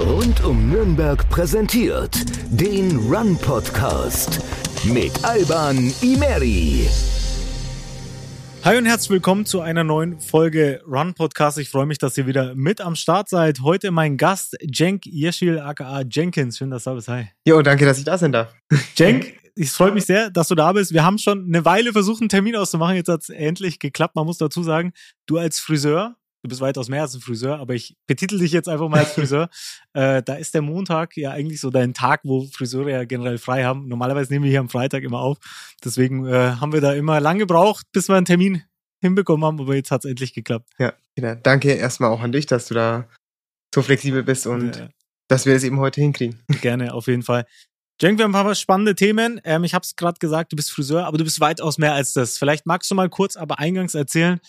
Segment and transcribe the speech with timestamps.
[0.00, 2.16] Rund um Nürnberg präsentiert
[2.48, 4.40] den Run Podcast
[4.82, 6.88] mit Alban Imeri.
[8.64, 11.58] Hi und herzlich willkommen zu einer neuen Folge Run Podcast.
[11.58, 13.60] Ich freue mich, dass ihr wieder mit am Start seid.
[13.60, 16.56] Heute mein Gast Cenk Yeşil aka Jenkins.
[16.56, 17.08] Schön, dass du da bist.
[17.08, 17.26] Hi.
[17.46, 18.54] Jo, danke, dass ich da sein darf.
[18.96, 20.94] Cenk, ich freue mich sehr, dass du da bist.
[20.94, 22.96] Wir haben schon eine Weile versucht, einen Termin auszumachen.
[22.96, 24.16] Jetzt hat es endlich geklappt.
[24.16, 24.92] Man muss dazu sagen,
[25.26, 28.68] du als Friseur, du bist weitaus mehr als ein Friseur, aber ich betitel dich jetzt
[28.68, 29.48] einfach mal als Friseur.
[29.92, 33.64] äh, da ist der Montag ja eigentlich so dein Tag, wo Friseure ja generell frei
[33.64, 33.88] haben.
[33.88, 35.38] Normalerweise nehmen wir hier am Freitag immer auf.
[35.84, 38.62] Deswegen äh, haben wir da immer lang gebraucht, bis wir einen Termin
[39.00, 40.68] hinbekommen haben, aber jetzt hat es endlich geklappt.
[40.78, 41.34] Ja, genau.
[41.42, 43.08] danke erstmal auch an dich, dass du da
[43.74, 44.88] so flexibel bist und ja.
[45.28, 46.40] dass wir es eben heute hinkriegen.
[46.60, 47.46] Gerne, auf jeden Fall.
[48.00, 49.40] Cenk, wir haben ein paar spannende Themen.
[49.44, 52.14] Ähm, ich habe es gerade gesagt, du bist Friseur, aber du bist weitaus mehr als
[52.14, 52.38] das.
[52.38, 54.40] Vielleicht magst du mal kurz, aber eingangs erzählen,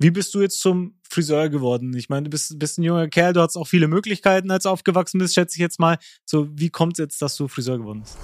[0.00, 1.94] wie bist du jetzt zum Friseur geworden?
[1.94, 4.70] Ich meine, du bist, bist ein junger Kerl, du hast auch viele Möglichkeiten, als du
[4.70, 5.98] aufgewachsen bist, schätze ich jetzt mal.
[6.24, 8.16] So, wie kommt es jetzt, dass du Friseur geworden bist?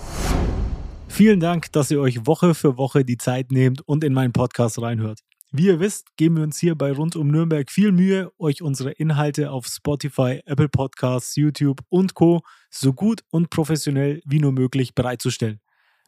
[1.08, 4.80] Vielen Dank, dass ihr euch Woche für Woche die Zeit nehmt und in meinen Podcast
[4.80, 5.20] reinhört.
[5.52, 8.92] Wie ihr wisst, geben wir uns hier bei Rund um Nürnberg viel Mühe, euch unsere
[8.92, 12.40] Inhalte auf Spotify, Apple Podcasts, YouTube und Co.
[12.70, 15.60] so gut und professionell wie nur möglich bereitzustellen.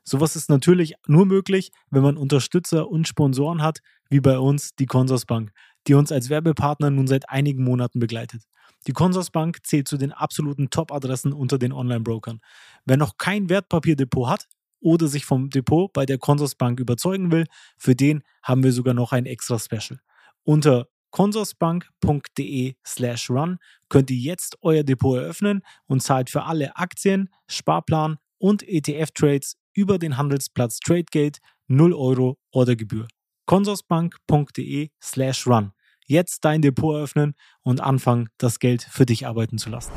[0.08, 4.86] Sowas ist natürlich nur möglich, wenn man Unterstützer und Sponsoren hat, wie bei uns die
[4.86, 5.52] Consorsbank,
[5.86, 8.44] die uns als Werbepartner nun seit einigen Monaten begleitet.
[8.86, 12.40] Die Consorsbank zählt zu den absoluten Top-Adressen unter den Online-Brokern.
[12.86, 14.48] Wer noch kein Wertpapierdepot hat
[14.80, 17.44] oder sich vom Depot bei der Consorsbank überzeugen will,
[17.76, 20.00] für den haben wir sogar noch ein extra Special.
[20.42, 23.58] Unter consorsbank.de slash run
[23.90, 30.00] könnt ihr jetzt euer Depot eröffnen und zahlt für alle Aktien, Sparplan und ETF-Trades über
[30.00, 33.06] den Handelsplatz TradeGate 0 Euro Ordergebühr.
[33.46, 35.70] Consorsbank.de slash run.
[36.04, 39.92] Jetzt dein Depot eröffnen und anfangen, das Geld für dich arbeiten zu lassen.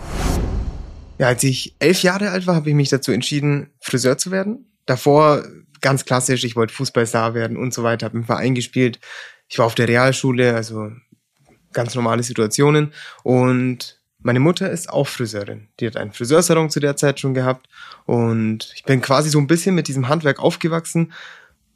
[1.17, 4.71] Ja, als ich elf Jahre alt war, habe ich mich dazu entschieden, Friseur zu werden.
[4.85, 5.43] Davor
[5.81, 8.99] ganz klassisch, ich wollte Fußballstar werden und so weiter, habe im Verein gespielt.
[9.47, 10.91] Ich war auf der Realschule, also
[11.73, 12.93] ganz normale Situationen.
[13.23, 15.67] Und meine Mutter ist auch Friseurin.
[15.79, 17.67] Die hat einen Friseursalon zu der Zeit schon gehabt.
[18.05, 21.13] Und ich bin quasi so ein bisschen mit diesem Handwerk aufgewachsen,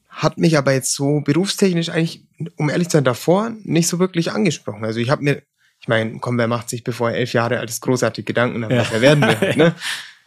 [0.09, 2.23] hat mich aber jetzt so berufstechnisch eigentlich,
[2.55, 4.85] um ehrlich zu sein, davor nicht so wirklich angesprochen.
[4.85, 5.41] Also ich habe mir,
[5.79, 8.71] ich meine, komm, wer macht sich, bevor er elf Jahre alt ist, großartige Gedanken, dann
[8.71, 8.79] ja.
[8.79, 9.55] was er werden will.
[9.57, 9.75] Ne?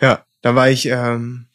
[0.00, 1.46] ja, da war ich ähm,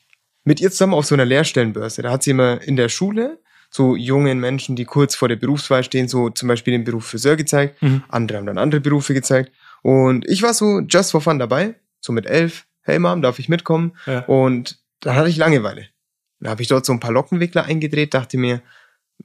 [0.44, 2.02] mit ihr zusammen auf so einer Lehrstellenbörse.
[2.02, 5.84] Da hat sie immer in der Schule so jungen Menschen, die kurz vor der Berufswahl
[5.84, 7.82] stehen, so zum Beispiel den Beruf Friseur gezeigt.
[7.82, 8.04] Mhm.
[8.08, 9.52] Andere haben dann andere Berufe gezeigt.
[9.84, 12.66] Und ich war so just for fun dabei, so mit elf.
[12.82, 13.96] Hey Mom, darf ich mitkommen?
[14.08, 14.22] Ja.
[14.26, 15.88] Und dann hatte ich Langeweile.
[16.40, 18.62] Dann habe ich dort so ein paar Lockenwickler eingedreht, dachte mir,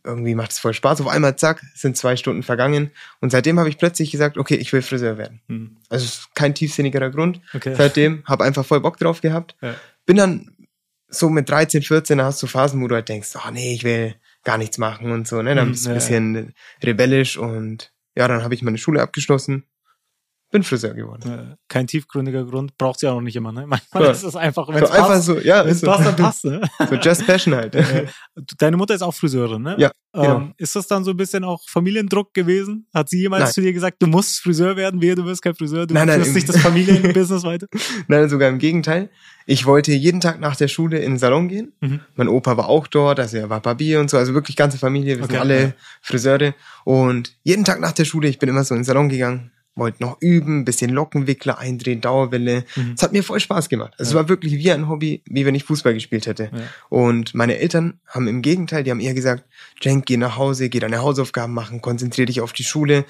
[0.05, 1.01] irgendwie macht es voll Spaß.
[1.01, 2.91] Auf einmal, zack, sind zwei Stunden vergangen.
[3.21, 5.41] Und seitdem habe ich plötzlich gesagt, okay, ich will Friseur werden.
[5.47, 5.77] Mhm.
[5.89, 7.41] Also kein tiefsinnigerer Grund.
[7.55, 7.75] Okay.
[7.77, 9.57] Seitdem habe einfach voll Bock drauf gehabt.
[9.61, 9.75] Ja.
[10.07, 10.51] Bin dann
[11.09, 13.85] so mit 13, 14, da hast du Phasen, wo du halt denkst, oh nee, ich
[13.85, 14.15] will
[14.45, 15.41] gar nichts machen und so.
[15.41, 15.55] Ne?
[15.55, 19.65] Dann bist du ein bisschen rebellisch und ja, dann habe ich meine Schule abgeschlossen
[20.51, 21.57] bin Friseur geworden.
[21.69, 23.53] Kein tiefgründiger Grund, braucht sie auch noch nicht immer.
[23.53, 23.67] Ne?
[23.67, 24.11] Manchmal ja.
[24.11, 26.45] ist es einfach, wenn es so passt, so, ja, wenn's passt, dann passt.
[26.45, 26.61] Ne?
[26.89, 27.77] So just passion halt.
[28.59, 29.77] Deine Mutter ist auch Friseurin, ne?
[29.79, 29.91] Ja.
[30.13, 30.37] Genau.
[30.37, 32.87] Ähm, ist das dann so ein bisschen auch Familiendruck gewesen?
[32.95, 33.53] Hat sie jemals nein.
[33.53, 36.35] zu dir gesagt, du musst Friseur werden, wehe, du wirst kein Friseur, du nein, führst
[36.35, 37.67] nicht das Familienbusiness weiter?
[38.09, 39.11] Nein, sogar im Gegenteil.
[39.45, 41.73] Ich wollte jeden Tag nach der Schule in den Salon gehen.
[41.81, 42.01] Mhm.
[42.17, 45.17] Mein Opa war auch dort, also er war Barbier und so, also wirklich ganze Familie,
[45.17, 45.73] wir okay, sind alle ja.
[46.01, 46.55] Friseure.
[46.85, 50.03] Und jeden Tag nach der Schule, ich bin immer so in den Salon gegangen, wollte
[50.03, 52.65] noch üben, bisschen Lockenwickler eindrehen, Dauerwelle.
[52.77, 52.93] Mhm.
[52.97, 53.95] Es hat mir voll Spaß gemacht.
[53.99, 54.21] Also ja.
[54.21, 56.51] es war wirklich wie ein Hobby, wie wenn ich Fußball gespielt hätte.
[56.53, 56.61] Ja.
[56.89, 59.45] Und meine Eltern haben im Gegenteil, die haben eher gesagt,
[59.81, 63.05] Cenk, geh nach Hause, geh deine Hausaufgaben machen, konzentrier dich auf die Schule.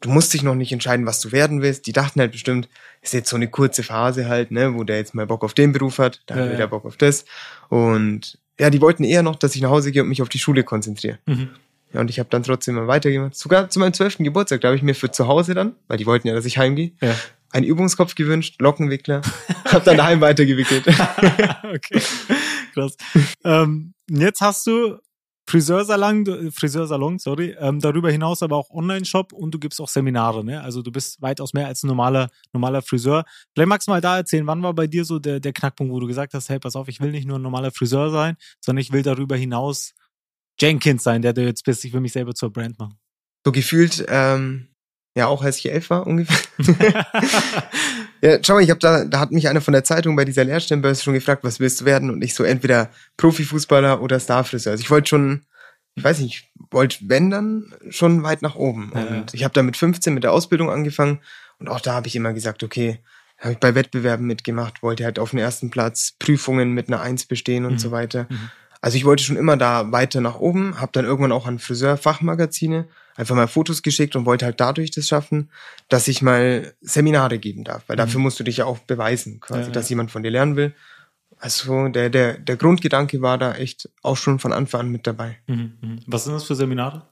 [0.00, 1.86] Du musst dich noch nicht entscheiden, was du werden willst.
[1.86, 2.68] Die dachten halt bestimmt,
[3.02, 5.72] ist jetzt so eine kurze Phase halt, ne, wo der jetzt mal Bock auf den
[5.72, 7.24] Beruf hat, dann ja, hat er Bock auf das.
[7.68, 10.38] Und ja, die wollten eher noch, dass ich nach Hause gehe und mich auf die
[10.38, 11.18] Schule konzentriere.
[11.26, 11.50] Mhm.
[11.92, 13.34] Ja, und ich habe dann trotzdem mal weitergemacht.
[13.34, 16.06] Sogar zu meinem zwölften Geburtstag, da habe ich mir für zu Hause dann, weil die
[16.06, 17.14] wollten ja, dass ich heimgehe, ja.
[17.50, 19.22] einen Übungskopf gewünscht, Lockenwickler,
[19.66, 20.86] habe dann daheim weitergewickelt.
[21.64, 22.02] okay,
[22.72, 22.96] krass.
[23.44, 24.98] ähm, jetzt hast du
[25.50, 30.62] Friseursalon, Friseursalon, sorry, ähm, darüber hinaus aber auch Online-Shop und du gibst auch Seminare, ne?
[30.62, 33.24] Also du bist weitaus mehr als ein normaler, normaler Friseur.
[33.52, 35.98] Vielleicht magst du mal da erzählen, wann war bei dir so der, der Knackpunkt, wo
[35.98, 38.80] du gesagt hast, hey, pass auf, ich will nicht nur ein normaler Friseur sein, sondern
[38.80, 39.94] ich will darüber hinaus
[40.60, 41.84] Jenkins sein, der du jetzt bist.
[41.84, 42.98] Ich will mich selber zur Brand machen.
[43.44, 44.68] So gefühlt, ähm,
[45.16, 46.36] ja, auch als ich elf war ungefähr.
[48.22, 50.44] ja, schau mal, ich habe da, da hat mich einer von der Zeitung bei dieser
[50.44, 52.10] Lehrstellenbörse schon gefragt, was willst du werden?
[52.10, 54.72] Und ich so entweder Profifußballer oder Starfriseur.
[54.72, 55.42] Also ich wollte schon,
[55.94, 58.92] ich weiß nicht, wollte wenn dann schon weit nach oben.
[58.94, 61.20] Ja, und ich habe da mit 15 mit der Ausbildung angefangen
[61.58, 62.98] und auch da habe ich immer gesagt, okay,
[63.38, 67.24] habe ich bei Wettbewerben mitgemacht, wollte halt auf den ersten Platz Prüfungen mit einer Eins
[67.24, 67.78] bestehen und Mhm.
[67.78, 68.26] so weiter.
[68.28, 68.50] Mhm.
[68.82, 72.86] Also ich wollte schon immer da weiter nach oben, habe dann irgendwann auch an Friseur-Fachmagazine
[73.16, 75.50] einfach mal Fotos geschickt und wollte halt dadurch das schaffen,
[75.88, 78.24] dass ich mal Seminare geben darf, weil dafür Mhm.
[78.24, 79.72] musst du dich ja auch beweisen, quasi, Ja, ja.
[79.72, 80.74] dass jemand von dir lernen will.
[81.38, 85.38] Also der, der, der Grundgedanke war da echt auch schon von Anfang an mit dabei.
[85.46, 85.72] Mhm.
[85.80, 85.98] Mhm.
[86.06, 87.02] Was sind das für Seminare?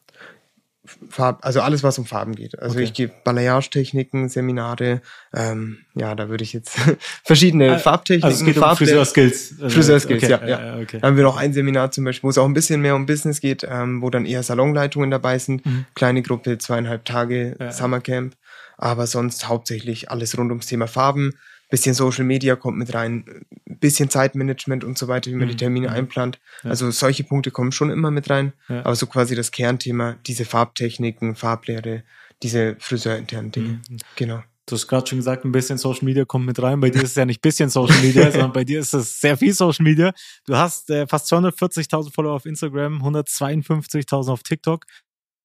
[1.10, 2.58] Farb, also alles, was um Farben geht.
[2.58, 2.84] Also Okay.
[2.84, 5.00] ich gebe Balayage-Techniken, Seminare,
[5.34, 6.76] ähm, ja, da würde ich jetzt
[7.24, 9.54] verschiedene Ah, Farbtechniken, Also es geht um Farblehre- Friseurskills.
[9.60, 10.78] Also, Friseurskills, okay, ja, ja.
[10.78, 10.98] äh, okay.
[11.00, 13.06] Da haben wir noch ein Seminar zum Beispiel, wo es auch ein bisschen mehr um
[13.06, 15.64] Business geht, ähm, wo dann eher Salonleitungen dabei sind.
[15.66, 15.86] Mhm.
[15.94, 17.72] Kleine Gruppe, zweieinhalb Tage Ja.
[17.72, 18.34] Summercamp.
[18.76, 21.34] Aber sonst hauptsächlich alles rund ums Thema Farben.
[21.70, 25.50] Bisschen Social Media kommt mit rein, bisschen Zeitmanagement und so weiter, wie man Mhm.
[25.50, 25.94] die Termine Mhm.
[25.94, 26.40] einplant.
[26.62, 26.70] Ja.
[26.70, 28.52] Also solche Punkte kommen schon immer mit rein.
[28.68, 28.80] Ja.
[28.86, 32.04] Aber so quasi das Kernthema, diese Farbtechniken, Farblehre,
[32.42, 33.80] diese friseurinternen Dinge.
[33.88, 33.98] Mhm.
[34.16, 34.42] Genau.
[34.66, 36.78] Du hast gerade schon gesagt, ein bisschen Social Media kommt mit rein.
[36.80, 39.36] Bei dir ist es ja nicht bisschen Social Media, sondern bei dir ist es sehr
[39.36, 40.12] viel Social Media.
[40.46, 44.84] Du hast äh, fast 240.000 Follower auf Instagram, 152.000 auf TikTok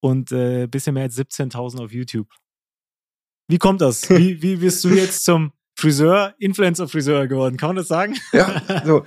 [0.00, 2.28] und äh, bisschen mehr als 17.000 auf YouTube.
[3.48, 4.08] Wie kommt das?
[4.10, 5.52] Wie, wie bist du jetzt zum
[5.84, 7.58] Friseur, Influencer-Friseur geworden?
[7.58, 8.16] Kann man das sagen?
[8.32, 9.04] Ja, so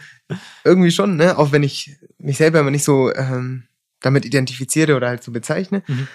[0.63, 1.35] irgendwie schon, ne?
[1.37, 3.63] Auch wenn ich mich selber immer nicht so ähm,
[3.99, 5.81] damit identifiziere oder halt so bezeichne.
[5.87, 6.07] Mhm.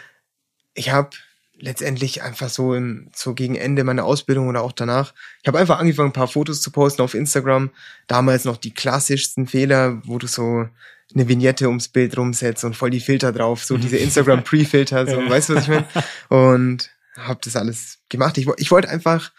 [0.75, 1.11] Ich habe
[1.59, 5.81] letztendlich einfach so im so gegen Ende meiner Ausbildung oder auch danach, ich habe einfach
[5.81, 7.71] angefangen, ein paar Fotos zu posten auf Instagram.
[8.07, 10.69] Damals noch die klassischsten Fehler, wo du so
[11.13, 15.17] eine Vignette ums Bild rumsetzt und voll die Filter drauf, so diese Instagram Pre-Filter, so,
[15.29, 15.87] weißt du, was ich meine?
[16.29, 18.39] Und habe das alles gemacht.
[18.39, 19.33] Ich, ich wollte einfach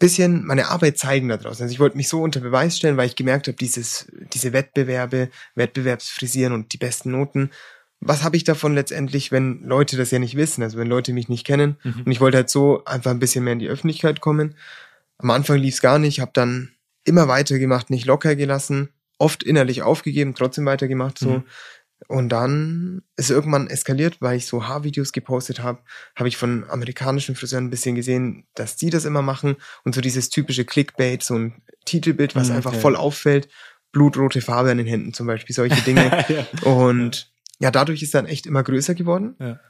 [0.00, 1.62] bisschen meine Arbeit zeigen da draußen.
[1.62, 5.30] Also ich wollte mich so unter Beweis stellen, weil ich gemerkt habe, dieses, diese Wettbewerbe,
[5.54, 7.50] Wettbewerbsfrisieren und die besten Noten,
[8.00, 11.28] was habe ich davon letztendlich, wenn Leute das ja nicht wissen, also wenn Leute mich
[11.28, 11.76] nicht kennen.
[11.84, 12.02] Mhm.
[12.06, 14.56] Und ich wollte halt so einfach ein bisschen mehr in die Öffentlichkeit kommen.
[15.18, 16.70] Am Anfang lief es gar nicht, habe dann
[17.04, 18.88] immer weitergemacht, nicht locker gelassen,
[19.18, 21.30] oft innerlich aufgegeben, trotzdem weitergemacht so.
[21.30, 21.44] Mhm.
[22.10, 25.78] Und dann ist irgendwann eskaliert, weil ich so Haarvideos gepostet habe,
[26.16, 29.54] habe ich von amerikanischen Friseuren ein bisschen gesehen, dass die das immer machen
[29.84, 32.80] und so dieses typische Clickbait, so ein Titelbild, was einfach okay.
[32.80, 33.48] voll auffällt,
[33.92, 36.24] blutrote Farbe an den Händen zum Beispiel, solche Dinge.
[36.28, 36.68] ja.
[36.68, 37.30] Und
[37.60, 39.36] ja, dadurch ist dann echt immer größer geworden.
[39.38, 39.60] Ja.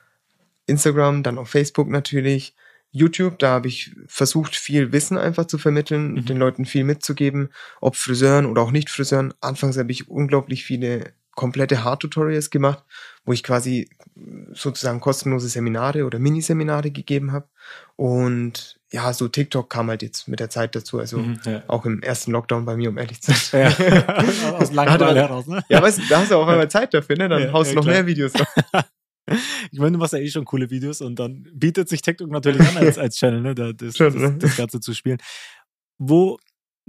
[0.64, 2.54] Instagram, dann auf Facebook natürlich.
[2.90, 6.24] YouTube, da habe ich versucht, viel Wissen einfach zu vermitteln, Mhm.
[6.24, 7.50] den Leuten viel mitzugeben,
[7.82, 9.34] ob Friseuren oder auch nicht Friseuren.
[9.42, 12.84] Anfangs habe ich unglaublich viele komplette Haartutorials gemacht,
[13.24, 13.88] wo ich quasi
[14.52, 17.48] sozusagen kostenlose Seminare oder Miniseminare gegeben habe.
[17.96, 21.62] Und ja, so TikTok kam halt jetzt mit der Zeit dazu, also Mhm, ja.
[21.66, 23.74] auch im ersten Lockdown bei mir, um ehrlich zu sein.
[23.78, 24.18] Ja.
[24.58, 25.64] Aus Langeweile heraus, ne?
[25.70, 27.28] Ja, weißt du, da hast du auch einmal Zeit dafür, ne?
[27.30, 27.94] Dann Ja, haust du ja, noch klar.
[27.96, 28.32] mehr Videos.
[29.70, 32.62] Ich meine, du machst ja eh schon coole Videos und dann bietet sich TikTok natürlich
[32.66, 34.34] an als, als Channel, ne, da, das, das, ne?
[34.38, 35.18] das Ganze zu spielen.
[35.98, 36.36] Wo,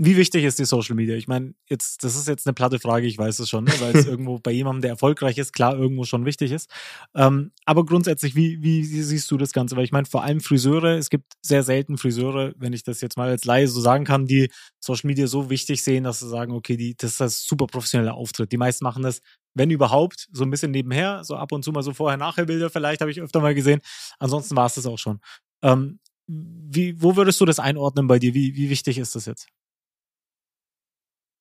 [0.03, 1.15] wie wichtig ist die Social Media?
[1.15, 3.95] Ich meine, jetzt, das ist jetzt eine platte Frage, ich weiß es schon, ne, weil
[3.95, 6.71] es irgendwo bei jemandem, der erfolgreich ist, klar irgendwo schon wichtig ist.
[7.13, 9.75] Ähm, aber grundsätzlich, wie, wie siehst du das Ganze?
[9.75, 13.15] Weil ich meine, vor allem Friseure, es gibt sehr selten Friseure, wenn ich das jetzt
[13.15, 14.49] mal als Laie so sagen kann, die
[14.79, 18.15] Social Media so wichtig sehen, dass sie sagen, okay, die, das ist das super professioneller
[18.15, 18.51] Auftritt.
[18.51, 19.21] Die meisten machen das,
[19.53, 23.11] wenn überhaupt, so ein bisschen nebenher, so ab und zu mal so Vorher-Nachher-Bilder vielleicht, habe
[23.11, 23.81] ich öfter mal gesehen.
[24.17, 25.19] Ansonsten war es das auch schon.
[25.61, 28.33] Ähm, wie, wo würdest du das einordnen bei dir?
[28.33, 29.47] Wie, wie wichtig ist das jetzt?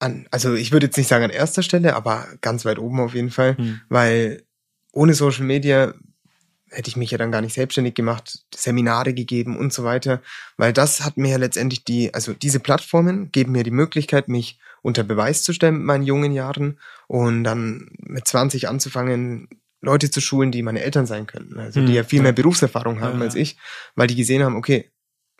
[0.01, 3.15] An, also ich würde jetzt nicht sagen an erster Stelle, aber ganz weit oben auf
[3.15, 3.81] jeden Fall, Hm.
[3.89, 4.43] weil
[4.93, 5.95] ohne Social Media
[6.71, 10.23] hätte ich mich ja dann gar nicht selbstständig gemacht, Seminare gegeben und so weiter,
[10.57, 14.59] weil das hat mir ja letztendlich die, also diese Plattformen geben mir die Möglichkeit, mich
[14.83, 16.79] unter Beweis zu stellen mit meinen jungen Jahren
[17.09, 19.49] und dann mit 20 anzufangen,
[19.83, 23.01] Leute zu schulen, die meine Eltern sein könnten, also die Hm, ja viel mehr Berufserfahrung
[23.01, 23.57] haben Ja, als ich,
[23.97, 24.91] weil die gesehen haben, okay,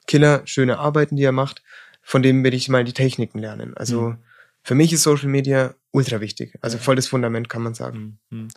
[0.07, 1.63] Killer, schöne Arbeiten, die er macht,
[2.03, 3.77] von dem will ich mal die Techniken lernen.
[3.77, 4.19] Also Hm.
[4.63, 6.57] Für mich ist Social Media ultra wichtig.
[6.61, 8.19] Also voll das Fundament, kann man sagen.
[8.31, 8.49] Hm, hm.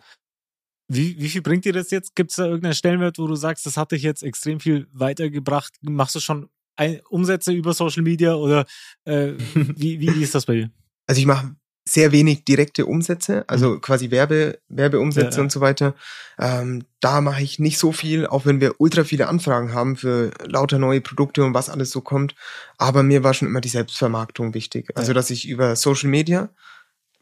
[0.88, 2.14] Wie, wie viel bringt dir das jetzt?
[2.14, 5.72] Gibt es da irgendeinen Stellenwert, wo du sagst, das hat dich jetzt extrem viel weitergebracht?
[5.80, 8.66] Machst du schon ein, Umsätze über Social Media oder
[9.04, 10.70] äh, wie, wie, wie ist das bei dir?
[11.06, 11.56] Also ich mache
[11.86, 15.30] sehr wenig direkte Umsätze, also quasi Werbe, Werbeumsätze Mhm.
[15.32, 15.42] Ja, ja.
[15.42, 15.94] und so weiter.
[16.38, 20.30] Ähm, da mache ich nicht so viel, auch wenn wir ultra viele Anfragen haben für
[20.46, 22.34] lauter neue Produkte und was alles so kommt.
[22.78, 24.88] Aber mir war schon immer die Selbstvermarktung wichtig.
[24.94, 25.14] Also Ja.
[25.14, 26.48] dass ich über Social Media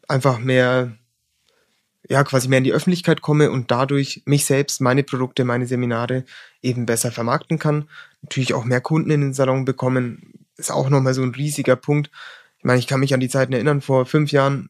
[0.07, 0.93] einfach mehr,
[2.09, 6.23] ja, quasi mehr in die Öffentlichkeit komme und dadurch mich selbst, meine Produkte, meine Seminare
[6.61, 7.89] eben besser vermarkten kann.
[8.21, 12.09] Natürlich auch mehr Kunden in den Salon bekommen, ist auch nochmal so ein riesiger Punkt.
[12.63, 14.69] Ich meine, ich kann mich an die Zeiten erinnern, vor fünf Jahren,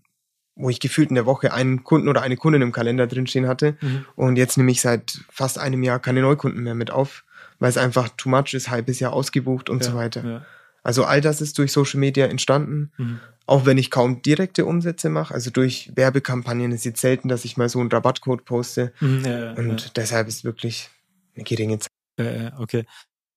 [0.56, 3.78] wo ich gefühlt in der Woche einen Kunden oder eine Kundin im Kalender drinstehen hatte.
[4.16, 7.24] Und jetzt nehme ich seit fast einem Jahr keine Neukunden mehr mit auf,
[7.60, 10.26] weil es einfach too much ist, halbes Jahr ausgebucht und Ja, so weiter.
[10.26, 10.46] Ja.
[10.82, 13.20] Also all das ist durch Social Media entstanden, Mhm.
[13.46, 15.32] auch wenn ich kaum direkte Umsätze mache.
[15.34, 18.92] Also durch Werbekampagnen ist jetzt selten, dass ich mal so einen Rabattcode poste.
[19.02, 20.90] Mhm, ja, ja, Und deshalb ist wirklich
[21.36, 21.92] eine geringe Zeit.
[22.20, 22.86] ja, ja, okay.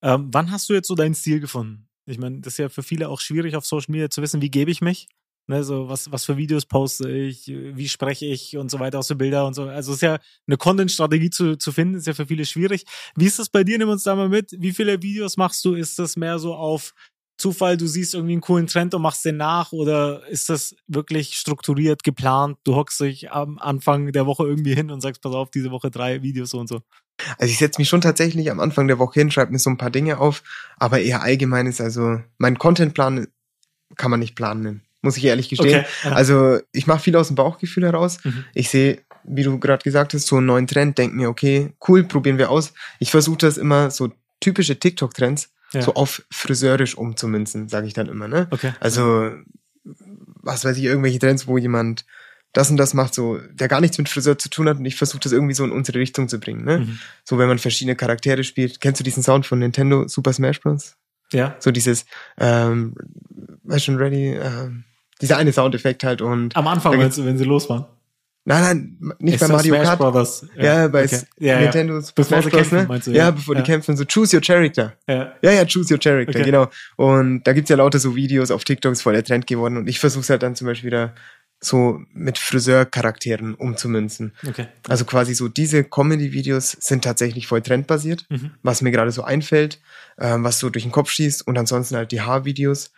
[0.03, 1.86] Ähm, wann hast du jetzt so deinen Stil gefunden?
[2.07, 4.51] Ich meine, das ist ja für viele auch schwierig auf Social Media zu wissen, wie
[4.51, 5.09] gebe ich mich?
[5.49, 9.07] Ne, so was, was für Videos poste ich, wie spreche ich und so weiter aus
[9.07, 9.65] den Bilder und so.
[9.65, 12.85] Also es ist ja eine Content-Strategie zu, zu finden, ist ja für viele schwierig.
[13.15, 13.79] Wie ist das bei dir?
[13.79, 14.51] Nimm uns da mal mit.
[14.59, 15.75] Wie viele Videos machst du?
[15.75, 16.95] Ist das mehr so auf
[17.37, 21.35] Zufall, du siehst irgendwie einen coolen Trend und machst den nach oder ist das wirklich
[21.35, 22.59] strukturiert, geplant?
[22.65, 25.91] Du hockst dich am Anfang der Woche irgendwie hin und sagst, pass auf, diese Woche
[25.91, 26.81] drei Videos so und so.
[27.39, 29.79] Also ich setze mich schon tatsächlich am Anfang der Woche hin, schreibe mir so ein
[29.79, 30.43] paar Dinge auf,
[30.79, 33.27] aber eher allgemein ist also mein Contentplan
[33.97, 35.85] kann man nicht planen muss ich ehrlich gestehen.
[36.05, 36.11] ja.
[36.11, 38.19] Also ich mache viel aus dem Bauchgefühl heraus.
[38.25, 38.45] Mhm.
[38.55, 42.05] Ich sehe, wie du gerade gesagt hast, so einen neuen Trend, denke mir, okay, cool,
[42.05, 42.75] probieren wir aus.
[42.99, 45.83] Ich versuche das immer so typische TikTok-Trends Ja.
[45.83, 48.49] so auf friseurisch umzumünzen, sage ich dann immer, ne?
[48.51, 48.73] Okay.
[48.81, 49.31] Also,
[49.85, 52.05] was weiß ich, irgendwelche Trends, wo jemand
[52.53, 54.97] das und das macht, so, der gar nichts mit Friseur zu tun hat und ich
[54.97, 56.79] versuche das irgendwie so in unsere Richtung zu bringen, ne?
[56.79, 56.99] Mhm.
[57.25, 58.81] So, wenn man verschiedene Charaktere spielt.
[58.81, 60.97] Kennst du diesen Sound von Nintendo Super Smash Bros?
[61.33, 61.57] Ja.
[61.59, 62.07] So dieses,
[62.39, 62.95] ähm,
[63.77, 64.85] schon ready, ähm,
[65.21, 67.87] dieser eine Soundeffekt halt und, Am Anfang, meinst du, wenn sie los waren?
[68.47, 69.99] Nein, nein, nicht Ist bei Mario Smash Kart.
[69.99, 70.47] Brothers.
[70.57, 71.21] Ja, bei okay.
[71.39, 71.61] ja, ja.
[71.61, 73.01] Nintendo Super Bevor Smash Bros, kämpfen, ne?
[73.01, 73.31] du, ja, ja.
[73.33, 73.61] bevor Ja.
[73.63, 74.95] die kämpfen, so choose your character.
[75.07, 75.35] Ja.
[75.43, 76.45] Ja, ja, choose your character, Okay.
[76.45, 76.69] genau.
[76.97, 79.77] Und da gibt's ja lauter so Videos auf TikTok, ist voll der Trend geworden.
[79.77, 81.15] Und ich versuche halt dann zum Beispiel wieder
[81.61, 84.33] so mit Friseurcharakteren umzumünzen.
[84.47, 84.67] Okay.
[84.89, 88.51] Also quasi so diese Comedy-Videos sind tatsächlich voll trendbasiert, Mhm.
[88.63, 89.81] was mir gerade so einfällt,
[90.19, 92.93] ähm, was so durch den Kopf schießt und ansonsten halt die Haarvideos.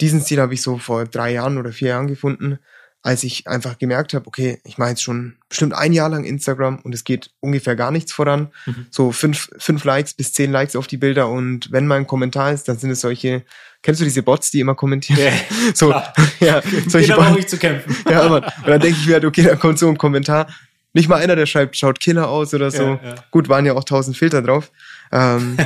[0.00, 2.58] Diesen Stil habe ich so vor drei Jahren oder vier Jahren gefunden,
[3.02, 6.80] als ich einfach gemerkt habe, okay, ich mache jetzt schon bestimmt ein Jahr lang Instagram
[6.80, 8.48] und es geht ungefähr gar nichts voran.
[8.66, 8.86] Mhm.
[8.90, 12.52] So fünf, fünf Likes bis zehn Likes auf die Bilder und wenn mal ein Kommentar
[12.52, 13.44] ist, dann sind es solche,
[13.82, 15.20] kennst du diese Bots, die immer kommentieren?
[15.20, 15.32] Ja,
[15.74, 16.12] so, klar.
[16.40, 17.38] ja, solche Bots.
[17.38, 17.96] ich zu kämpfen.
[18.10, 18.44] Ja, Mann.
[18.44, 20.48] Und dann denke ich mir halt, okay, da kommt so ein Kommentar.
[20.92, 22.82] Nicht mal einer, der schreibt, schaut Killer aus oder so.
[22.82, 23.14] Ja, ja.
[23.30, 24.72] Gut, waren ja auch tausend Filter drauf.
[25.12, 25.56] Ähm,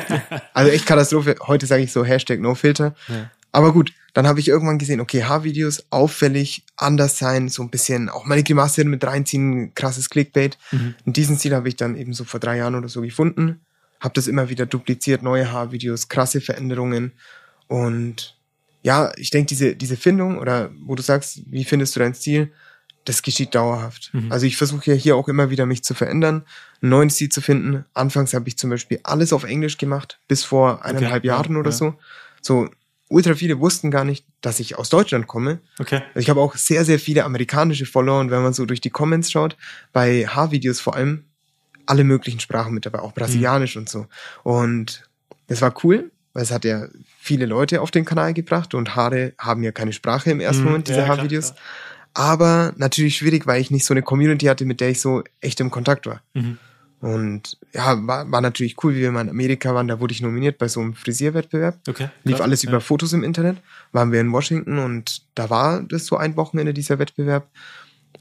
[0.53, 1.37] also echt Katastrophe.
[1.47, 2.95] Heute sage ich so Hashtag No Filter.
[3.09, 3.31] Ja.
[3.53, 8.09] Aber gut, dann habe ich irgendwann gesehen, okay, Haarvideos auffällig, anders sein, so ein bisschen
[8.09, 10.59] auch meine Grimasse mit reinziehen, krasses Clickbait.
[10.71, 10.95] Mhm.
[11.07, 13.61] Und diesen Ziel habe ich dann eben so vor drei Jahren oder so gefunden.
[14.01, 17.13] Habe das immer wieder dupliziert, neue Haarvideos, krasse Veränderungen.
[17.69, 18.37] Und
[18.83, 22.53] ja, ich denke, diese, diese Findung oder wo du sagst, wie findest du deinen Stil,
[23.05, 24.11] das geschieht dauerhaft.
[24.13, 24.31] Mhm.
[24.31, 26.45] Also ich versuche ja hier auch immer wieder mich zu verändern,
[26.83, 27.85] einen neuen Stil zu finden.
[27.95, 31.71] Anfangs habe ich zum Beispiel alles auf Englisch gemacht, bis vor eineinhalb ja, Jahren oder
[31.71, 31.77] ja.
[31.77, 31.95] so.
[32.41, 32.69] So
[33.13, 35.61] ultra viele wussten gar nicht, dass ich aus Deutschland komme.
[35.79, 36.03] Okay.
[36.09, 38.91] Also ich habe auch sehr, sehr viele amerikanische Follower und wenn man so durch die
[38.91, 39.57] Comments schaut,
[39.93, 41.25] bei Haarvideos vor allem,
[41.87, 44.07] alle möglichen Sprachen mit dabei, auch brasilianisch und so.
[44.45, 45.09] Und
[45.49, 46.87] das war cool, weil es hat ja
[47.19, 50.69] viele Leute auf den Kanal gebracht und Haare haben ja keine Sprache im ersten Mhm,
[50.69, 51.55] Moment, diese ja, klar, Haarvideos.
[51.55, 51.65] klar.
[52.15, 55.61] Aber natürlich schwierig, weil ich nicht so eine Community hatte, mit der ich so echt
[55.61, 56.23] im Kontakt war.
[56.35, 56.59] Mhm.
[57.03, 60.23] Und ja, war, war natürlich cool, wie wir mal in Amerika waren, da wurde ich
[60.23, 61.81] nominiert bei so einem Frisierwettbewerb.
[61.89, 62.09] Okay.
[62.23, 62.47] Lief klar.
[62.47, 62.69] alles ja.
[62.69, 63.57] über Fotos im Internet.
[63.91, 67.51] Waren wir in Washington und da war das so ein Wochenende, dieser Wettbewerb.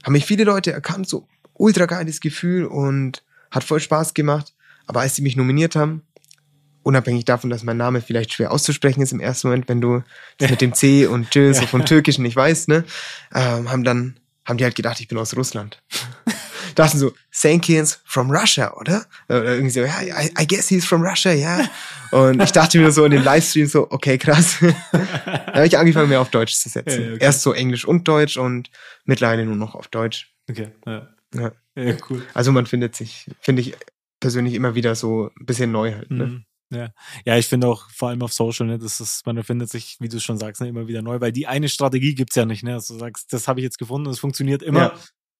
[0.02, 3.22] Haben mich viele Leute erkannt, so ultra geiles Gefühl und
[3.52, 4.52] hat voll Spaß gemacht.
[4.88, 6.02] Aber als sie mich nominiert haben,
[6.82, 10.02] unabhängig davon, dass mein Name vielleicht schwer auszusprechen ist im ersten Moment, wenn du
[10.38, 12.84] das mit dem C und J so vom Türkischen nicht weißt, ne,
[13.32, 15.80] ähm, haben dann, haben die halt gedacht, ich bin aus Russland.
[16.74, 19.04] Dachten so, Sankins from Russia, oder?
[19.28, 21.68] Oder irgendwie so, ja, I, I guess he's from Russia, ja.
[22.10, 24.58] Und ich dachte mir so in dem Livestream so, okay, krass.
[24.92, 27.02] da habe ich angefangen, mehr auf Deutsch zu setzen.
[27.02, 27.24] Ja, okay.
[27.24, 28.70] Erst so Englisch und Deutsch und
[29.04, 30.32] mittlerweile nur noch auf Deutsch.
[30.48, 30.68] Okay.
[30.86, 31.08] Ja.
[31.34, 31.52] Ja.
[31.74, 32.22] ja, cool.
[32.34, 33.74] Also man findet sich, finde ich
[34.20, 36.10] persönlich immer wieder so ein bisschen neu halt.
[36.10, 36.26] Ne?
[36.26, 36.44] Mhm.
[36.70, 36.90] Ja.
[37.26, 40.08] ja, ich finde auch vor allem auf Social, ne, das ist, man findet sich, wie
[40.08, 42.72] du schon sagst, ne, immer wieder neu, weil die eine Strategie gibt's ja nicht, ne?
[42.72, 44.80] Dass du sagst, das habe ich jetzt gefunden, das funktioniert immer.
[44.80, 44.94] Ja.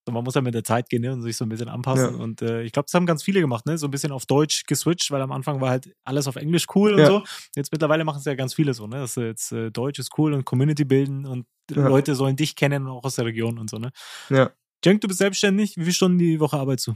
[0.05, 2.17] So, man muss ja mit der Zeit gehen ne, und sich so ein bisschen anpassen.
[2.17, 2.21] Ja.
[2.21, 3.79] Und äh, ich glaube, das haben ganz viele gemacht, ne?
[3.79, 6.95] So ein bisschen auf Deutsch geswitcht, weil am Anfang war halt alles auf Englisch cool
[6.95, 7.07] und Ja.
[7.07, 7.23] so.
[7.55, 8.97] Jetzt mittlerweile machen es ja ganz viele so, ne?
[8.97, 11.87] Dass jetzt äh, Deutsch ist cool und Community bilden und Ja.
[11.87, 13.91] Leute sollen dich kennen, auch aus der Region und so, ne?
[14.29, 14.51] Ja.
[14.85, 15.77] Cenk, du bist selbstständig.
[15.77, 16.95] Wie viele Stunden die Woche arbeitest du?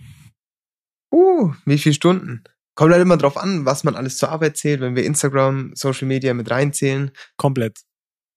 [1.13, 2.43] Uh, wie viele Stunden?
[2.75, 6.09] Kommt halt immer drauf an, was man alles zur Arbeit zählt, wenn wir Instagram, Social
[6.09, 7.13] Media mit reinzählen.
[7.37, 7.81] Komplett.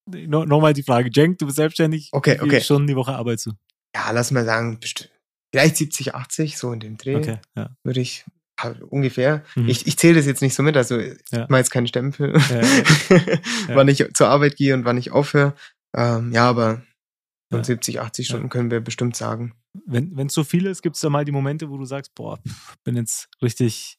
[0.07, 1.09] No, Nochmal die Frage.
[1.11, 2.09] Cenk, du bist selbstständig.
[2.11, 2.61] Okay, Wie viele okay.
[2.61, 3.51] Stunden die Woche arbeitest du?
[3.95, 4.79] Ja, lass mal sagen,
[5.51, 7.69] vielleicht 70, 80, so in dem Dreh, Okay, ja.
[7.83, 8.25] würde ich
[8.89, 9.43] ungefähr.
[9.55, 9.69] Mhm.
[9.69, 11.45] Ich, ich zähle das jetzt nicht so mit, also ich Ja.
[11.49, 12.33] mache jetzt keinen Stempel,
[13.67, 15.55] wann ich zur Arbeit gehe und wann ich aufhöre.
[15.95, 16.83] Ähm, ja, aber
[17.51, 17.63] von Ja.
[17.63, 19.53] 70, 80 Stunden können wir bestimmt sagen.
[19.85, 22.39] Wenn es so viel ist, gibt es da mal die Momente, wo du sagst, boah,
[22.83, 23.97] bin jetzt richtig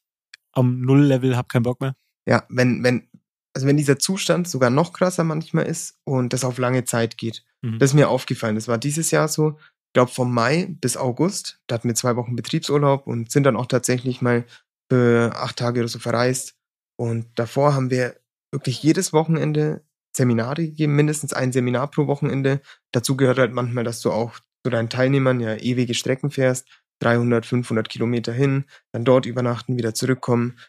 [0.53, 1.95] am Null-Level, hab keinen Bock mehr.
[2.27, 3.09] Ja, wenn, wenn,
[3.55, 7.43] also wenn dieser Zustand sogar noch krasser manchmal ist und das auf lange Zeit geht.
[7.61, 7.79] Mhm.
[7.79, 8.55] Das ist mir aufgefallen.
[8.55, 11.59] Das war dieses Jahr so, ich glaube vom Mai bis August.
[11.67, 14.45] Da hatten wir zwei Wochen Betriebsurlaub und sind dann auch tatsächlich mal
[14.91, 16.55] für acht Tage oder so verreist.
[16.97, 18.15] Und davor haben wir
[18.51, 19.83] wirklich jedes Wochenende
[20.15, 22.61] Seminare gegeben, mindestens ein Seminar pro Wochenende.
[22.91, 26.67] Dazu gehört halt manchmal, dass du auch zu deinen Teilnehmern ja ewige Strecken fährst,
[26.99, 30.59] 300, 500 Kilometer hin, dann dort übernachten, wieder zurückkommen,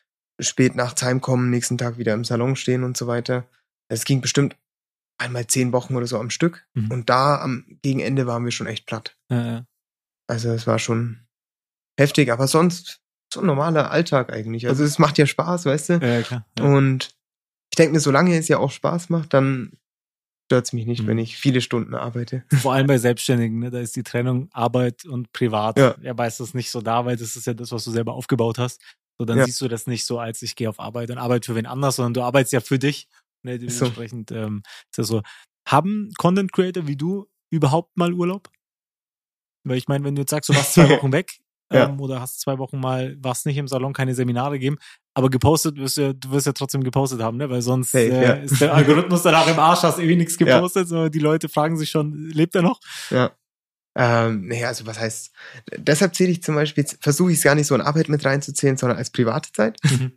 [0.41, 3.49] spät nachts heimkommen, nächsten Tag wieder im Salon stehen und so weiter.
[3.89, 4.57] Es ging bestimmt
[5.23, 6.67] einmal zehn Wochen oder so am Stück.
[6.75, 6.91] Mhm.
[6.91, 9.17] Und da am Gegenende waren wir schon echt platt.
[9.31, 9.67] Ja, ja.
[10.29, 11.27] Also es war schon
[11.99, 13.01] heftig, aber sonst
[13.33, 14.69] so ein normaler Alltag eigentlich.
[14.69, 15.93] Also es macht ja Spaß, weißt du?
[15.95, 16.47] ja, klar.
[16.59, 16.65] Ja.
[16.65, 17.11] Und
[17.73, 19.73] ich denke mir, solange es ja auch Spaß macht, dann
[20.47, 21.07] stört es mich nicht, Mhm.
[21.07, 22.45] wenn ich viele Stunden arbeite.
[22.69, 23.71] Vor allem bei Selbstständigen, ne?
[23.71, 25.95] da ist die Trennung Arbeit und Privat Ja.
[26.03, 28.83] ja meistens nicht so da, weil das ist ja das, was du selber aufgebaut hast.
[29.19, 29.45] So, dann Ja.
[29.47, 31.97] siehst du das nicht so, als ich gehe auf Arbeit und arbeite für wen anders,
[31.97, 33.09] sondern du arbeitest ja für dich.
[33.43, 33.55] Ne?
[33.57, 33.85] Ist so.
[33.87, 35.23] Dementsprechend ähm, ist das so.
[35.69, 38.51] Haben Content Creator wie du überhaupt mal Urlaub?
[39.65, 41.39] Weil ich meine, wenn du jetzt sagst, du warst zwei Wochen weg
[41.73, 41.89] Ja.
[41.89, 44.79] ähm, oder hast zwei Wochen mal, warst nicht im Salon, keine Seminare geben,
[45.15, 47.49] aber gepostet wirst du, ja- du wirst ja trotzdem gepostet haben, ne?
[47.49, 48.33] Weil sonst Safe, äh, ja.
[48.35, 50.57] ist der Algorithmus danach im Arsch, hast ewig nichts Ja.
[50.57, 50.89] gepostet.
[50.89, 52.81] So, die Leute fragen sich schon, lebt er noch?
[53.11, 53.31] Ja.
[53.95, 55.33] Ähm, naja, also was heißt,
[55.77, 58.79] deshalb zähle ich zum Beispiel, versuche ich es gar nicht so in Arbeit mit reinzuzählen,
[58.79, 59.79] sondern als private Zeit.
[59.85, 60.13] Mhm.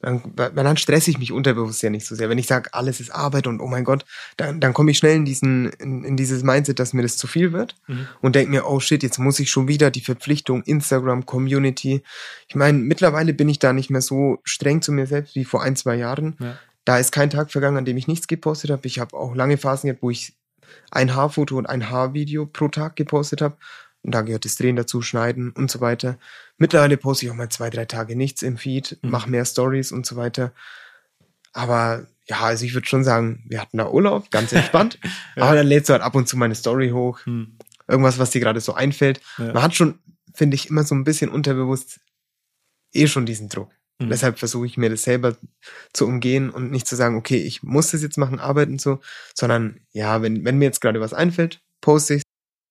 [0.00, 2.28] Dann, dann stresse ich mich unterbewusst ja nicht so sehr.
[2.28, 4.04] Wenn ich sage, alles ist Arbeit und oh mein Gott,
[4.36, 7.26] dann, dann komme ich schnell in diesen, in, in dieses Mindset, dass mir das zu
[7.26, 8.06] viel wird Mhm.
[8.20, 12.02] und denke mir, oh shit, jetzt muss ich schon wieder die Verpflichtung Instagram, Community.
[12.46, 15.62] Ich meine, mittlerweile bin ich da nicht mehr so streng zu mir selbst wie vor
[15.62, 16.36] ein, zwei Jahren.
[16.38, 16.58] Ja.
[16.84, 18.86] Da ist kein Tag vergangen, an dem ich nichts gepostet habe.
[18.86, 20.34] Ich habe auch lange Phasen gehabt, wo ich
[20.90, 23.56] ein Haarfoto und ein Haarvideo pro Tag gepostet habe.
[24.08, 26.16] Und da gehört das Drehen dazu, Schneiden und so weiter.
[26.56, 29.10] Mittlerweile poste ich auch mal zwei, drei Tage nichts im Feed, Mhm.
[29.10, 30.54] mache mehr Stories und so weiter.
[31.52, 34.98] Aber ja, also ich würde schon sagen, wir hatten da Urlaub, ganz entspannt.
[35.36, 35.42] Ja.
[35.42, 37.20] Aber dann lädst du halt ab und zu meine Story hoch.
[37.26, 37.58] Hm.
[37.86, 39.20] Irgendwas, was dir gerade so einfällt.
[39.36, 39.52] Ja.
[39.52, 39.98] Man hat schon,
[40.32, 42.00] finde ich, immer so ein bisschen unterbewusst
[42.94, 43.70] eh schon diesen Druck.
[43.98, 44.08] Mhm.
[44.08, 45.36] Deshalb versuche ich mir das selber
[45.92, 49.00] zu umgehen und nicht zu sagen, okay, ich muss das jetzt machen, arbeiten so,
[49.34, 52.22] sondern ja, wenn, wenn mir jetzt gerade was einfällt, poste ich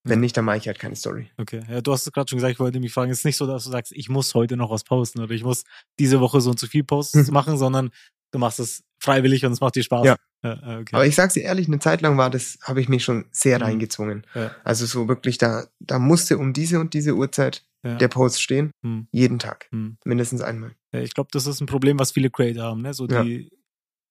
[0.09, 1.29] Wenn nicht, dann mache ich halt keine Story.
[1.37, 3.37] Okay, ja, du hast es gerade schon gesagt, ich wollte mich fragen, es ist nicht
[3.37, 5.63] so, dass du sagst, ich muss heute noch was posten oder ich muss
[5.99, 7.33] diese Woche so und so viel Posts Mhm.
[7.33, 7.89] machen, sondern
[8.31, 10.05] du machst es freiwillig und es macht dir Spaß.
[10.05, 10.15] Ja.
[10.43, 10.95] ja okay.
[10.95, 13.57] Aber ich sag's dir ehrlich, eine Zeit lang war das, habe ich mich schon sehr
[13.59, 13.63] Mhm.
[13.63, 14.25] reingezwungen.
[14.35, 17.95] ja, Also so wirklich, da, da musste um diese und diese Uhrzeit ja.
[17.95, 18.71] der Post stehen.
[18.83, 19.67] Hm, Jeden Tag.
[19.71, 19.97] hm.
[20.03, 20.71] Mindestens einmal.
[20.91, 22.81] Ich glaube, das ist ein Problem, was viele Creator haben.
[22.81, 22.93] Ne?
[22.93, 23.51] So die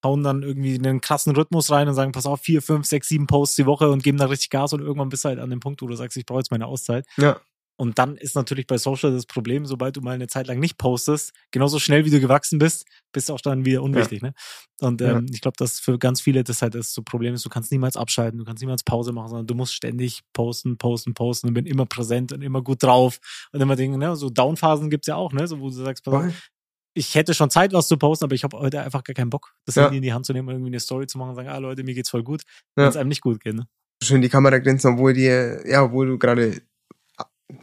[0.06, 3.26] hauen dann irgendwie einen krassen Rhythmus rein und sagen, pass auf, vier, fünf, sechs, sieben
[3.26, 5.60] Posts die Woche und geben da richtig Gas und irgendwann bist du halt an dem
[5.60, 7.04] Punkt, wo du sagst, ich brauche jetzt meine Auszeit.
[7.16, 7.40] Ja.
[7.78, 10.78] Und dann ist natürlich bei Social das Problem, sobald du mal eine Zeit lang nicht
[10.78, 14.22] postest, genauso schnell wie du gewachsen bist, bist du auch dann wieder unwichtig.
[14.22, 14.32] Ne?
[14.80, 15.18] Und Ja.
[15.18, 17.70] ähm, ich glaube, dass für ganz viele das halt das so Problem ist, du kannst
[17.70, 21.54] niemals abschalten, du kannst niemals Pause machen, sondern du musst ständig posten, posten, posten und
[21.54, 23.18] bin immer präsent und immer gut drauf
[23.52, 26.14] und immer denken, ne, so Downphasen gibt's ja auch, ne, so wo du sagst, pass
[26.28, 26.48] auf.
[26.96, 29.52] Ich hätte schon Zeit, was zu posten, aber ich habe heute einfach gar keinen Bock,
[29.66, 29.84] das Ja.
[29.84, 31.58] Handy in die Hand zu nehmen und irgendwie eine Story zu machen und sagen, ah
[31.58, 32.42] Leute, mir geht's voll gut,
[32.74, 32.88] wenn Ja.
[32.88, 33.54] es einem nicht gut geht.
[33.54, 33.66] Ne?
[34.02, 36.60] Schön die Kamera grinsen, obwohl dir, ja, obwohl du gerade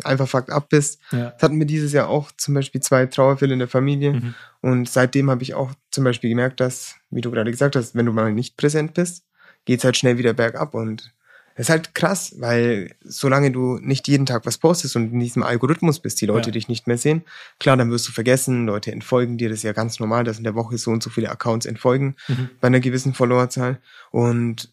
[0.04, 1.00] einfach fucked up bist.
[1.12, 1.32] Ja.
[1.32, 4.14] Das hatten wir dieses Jahr auch zum Beispiel zwei Trauerfälle in der Familie.
[4.14, 4.36] Mhm.
[4.62, 8.06] Und seitdem habe ich auch zum Beispiel gemerkt, dass, wie du gerade gesagt hast, wenn
[8.06, 9.26] du mal nicht präsent bist,
[9.66, 10.74] geht's halt schnell wieder bergab.
[10.74, 11.14] Und
[11.56, 15.44] das ist halt krass, weil solange du nicht jeden Tag was postest und in diesem
[15.44, 16.54] Algorithmus bist, die Leute Ja.
[16.54, 17.24] dich nicht mehr sehen,
[17.60, 20.44] klar, dann wirst du vergessen, Leute entfolgen dir, das ist ja ganz normal, dass in
[20.44, 22.50] der Woche so und so viele Accounts entfolgen Mhm.
[22.60, 23.80] bei einer gewissen Followerzahl.
[24.12, 24.72] Und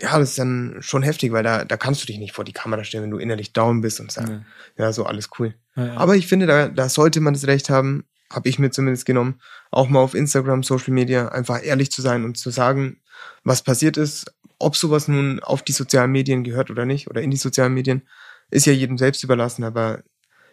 [0.00, 2.52] ja, das ist dann schon heftig, weil da, da kannst du dich nicht vor die
[2.52, 4.42] Kamera stellen, wenn du innerlich down bist und sagst, Ja.
[4.86, 5.54] ja, so alles cool.
[5.76, 5.94] Ja.
[5.96, 9.40] Aber ich finde, da, da sollte man das Recht haben, habe ich mir zumindest genommen,
[9.70, 13.00] auch mal auf Instagram, Social Media einfach ehrlich zu sein und zu sagen,
[13.44, 17.30] was passiert ist, ob sowas nun auf die sozialen Medien gehört oder nicht, oder in
[17.30, 18.02] die sozialen Medien,
[18.50, 20.02] ist ja jedem selbst überlassen, aber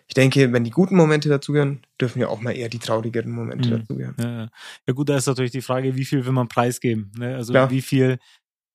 [0.08, 3.70] ich denke, wenn die guten Momente dazugehören, dürfen ja auch mal eher die traurigeren Momente
[3.70, 3.80] Mhm.
[3.80, 4.16] dazugehören.
[4.20, 4.50] Ja, ja.
[4.88, 7.12] ja gut, da ist natürlich die Frage, wie viel will man preisgeben?
[7.18, 7.36] Ne?
[7.36, 7.70] Also Klar.
[7.70, 8.18] wie viel,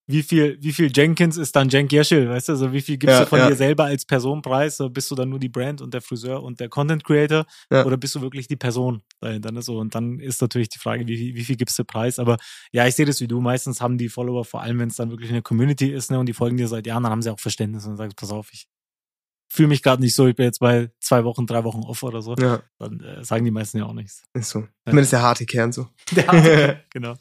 [0.07, 2.53] wie viel, wie viel Jenkins ist dann Cenk Yeşil, weißt du?
[2.53, 3.49] Also wie viel gibst Ja, du von ja.
[3.49, 4.77] dir selber als Person preis?
[4.77, 7.47] So, bist du dann nur die Brand und der Friseur und der Content Creator?
[7.71, 7.87] Ja.
[7.87, 9.51] Oder bist du wirklich die Person dahinter?
[9.51, 9.63] Ne?
[9.63, 12.19] So, und dann ist natürlich die Frage, wie, viel- wie viel gibst du preis?
[12.19, 12.37] Aber
[12.73, 13.41] ja, ich sehe das wie du.
[13.41, 16.27] Meistens haben die Follower, vor allem wenn es dann wirklich eine Community ist, ne, und
[16.27, 18.67] die folgen dir seit Jahren, dann haben sie auch Verständnis und sagen, pass auf, ich
[19.51, 22.23] fühle mich gerade nicht so, ich bin jetzt bei zwei Wochen, drei Wochen off oder
[22.23, 22.35] so.
[22.39, 24.25] Ja, Dann äh, sagen die meisten ja auch nichts.
[24.35, 24.67] ist so.
[24.85, 25.87] Zumindest der harte Kern so.
[26.11, 27.15] Der harte, genau.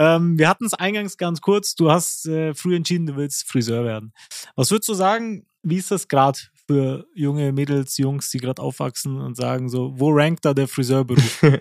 [0.00, 1.74] Ähm, wir hatten es eingangs ganz kurz.
[1.74, 4.14] Du hast äh, früh entschieden, du willst Friseur werden.
[4.56, 9.20] Was würdest du sagen, wie ist das gerade für junge Mädels, Jungs, die gerade aufwachsen
[9.20, 11.42] und sagen so, wo rankt da der Friseurberuf?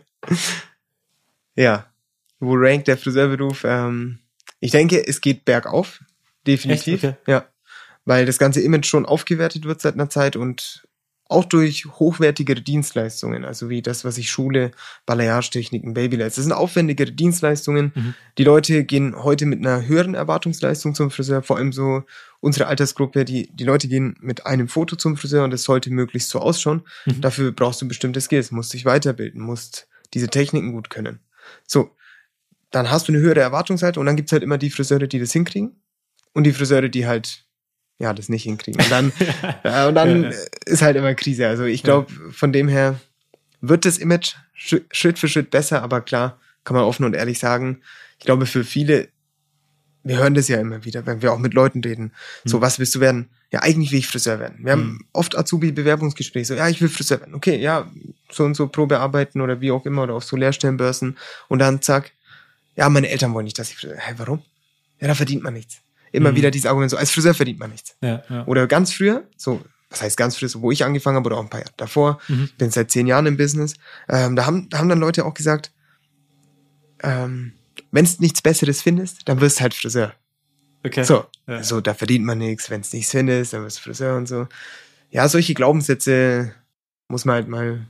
[1.55, 1.87] Ja.
[2.39, 3.65] wo rankt der Friseurberuf?
[3.65, 4.19] Ähm,
[4.61, 6.01] ich denke, es geht bergauf.
[6.47, 7.03] Definitiv.
[7.03, 7.15] Okay.
[7.27, 7.45] Ja.
[8.05, 10.87] Weil das ganze Image schon aufgewertet wird seit einer Zeit und
[11.29, 14.71] auch durch hochwertigere Dienstleistungen, also wie das, was ich schule,
[15.05, 16.35] Balayage-Techniken, Babylights.
[16.35, 17.91] Das sind aufwendigere Dienstleistungen.
[17.93, 18.15] Mhm.
[18.39, 22.03] Die Leute gehen heute mit einer höheren Erwartungsleistung zum Friseur, vor allem so
[22.39, 26.31] unsere Altersgruppe, die, die Leute gehen mit einem Foto zum Friseur und das sollte möglichst
[26.31, 26.81] so ausschauen.
[27.05, 27.21] Mhm.
[27.21, 31.19] Dafür brauchst du bestimmte Skills, musst dich weiterbilden, musst diese Techniken gut können.
[31.67, 31.95] So,
[32.71, 35.31] dann hast du eine höhere Erwartungshaltung und dann gibt's halt immer die Friseure, die das
[35.31, 35.79] hinkriegen
[36.33, 37.45] und die Friseure, die halt
[37.99, 38.81] ja das nicht hinkriegen.
[38.81, 39.11] Und dann,
[39.63, 40.29] ja, und dann Ja.
[40.65, 41.47] ist halt immer Krise.
[41.47, 42.99] Also ich glaube, von dem her
[43.61, 47.39] wird das Image Sch- Schritt für Schritt besser, aber klar, kann man offen und ehrlich
[47.39, 47.81] sagen,
[48.19, 49.09] ich glaube für viele,
[50.03, 52.13] wir hören das ja immer wieder, wenn wir auch mit Leuten reden.
[52.45, 52.61] So, Mhm.
[52.61, 53.29] was willst du werden?
[53.51, 54.59] Ja, eigentlich will ich Friseur werden.
[54.63, 55.05] Wir haben Mhm.
[55.11, 57.33] oft Azubi-Bewerbungsgespräche, so, ja, ich will Friseur werden.
[57.35, 57.89] Okay, ja,
[58.31, 61.17] so und so Probearbeiten oder wie auch immer oder auf so Lehrstellenbörsen.
[61.47, 62.11] Und dann zack,
[62.75, 64.41] ja, meine Eltern wollen nicht, dass ich Friseur Hä, warum?
[64.99, 65.79] Ja, da verdient man nichts.
[66.11, 66.35] Immer Mhm.
[66.35, 67.95] wieder dieses Argument, so, als Friseur verdient man nichts.
[68.01, 68.45] Ja, ja.
[68.47, 71.43] Oder ganz früher, so, was heißt ganz früher, so wo ich angefangen habe oder auch
[71.43, 72.49] ein paar Jahre davor, Mhm.
[72.57, 73.73] bin seit zehn Jahren im Business,
[74.07, 75.71] ähm, da, haben, da haben dann Leute auch gesagt,
[77.03, 77.53] ähm,
[77.91, 80.13] wenn du nichts Besseres findest, dann wirst du halt Friseur.
[80.85, 81.03] Okay.
[81.03, 81.63] So, Ja.
[81.63, 84.47] so, da verdient man nichts, wenn es nichts findest, dann wirst du Friseur und so.
[85.11, 86.53] Ja, solche Glaubenssätze
[87.07, 87.85] muss man halt mal,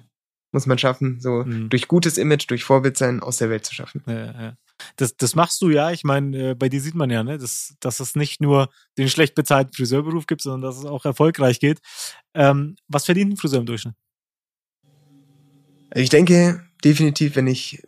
[0.52, 1.70] muss man schaffen, so Mhm.
[1.70, 4.02] durch gutes Image, durch Vorbild sein, aus der Welt zu schaffen.
[4.08, 4.54] Ja, ja.
[4.96, 5.92] Das, das machst du ja.
[5.92, 9.10] Ich meine, äh, bei dir sieht man ja, ne, dass, dass es nicht nur den
[9.10, 11.80] schlecht bezahlten Friseurberuf gibt, sondern dass es auch erfolgreich geht.
[12.34, 13.96] Ähm, was verdient ein Friseur im Durchschnitt?
[15.94, 17.82] Ich denke definitiv, wenn ich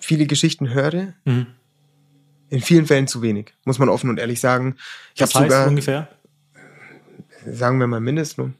[0.00, 1.46] viele Geschichten höre, Mhm.
[2.50, 4.76] in vielen Fällen zu wenig, muss man offen und ehrlich sagen.
[5.14, 6.08] Ich habe sogar, ungefähr.
[7.46, 8.54] sagen wir mal Mindestlohn.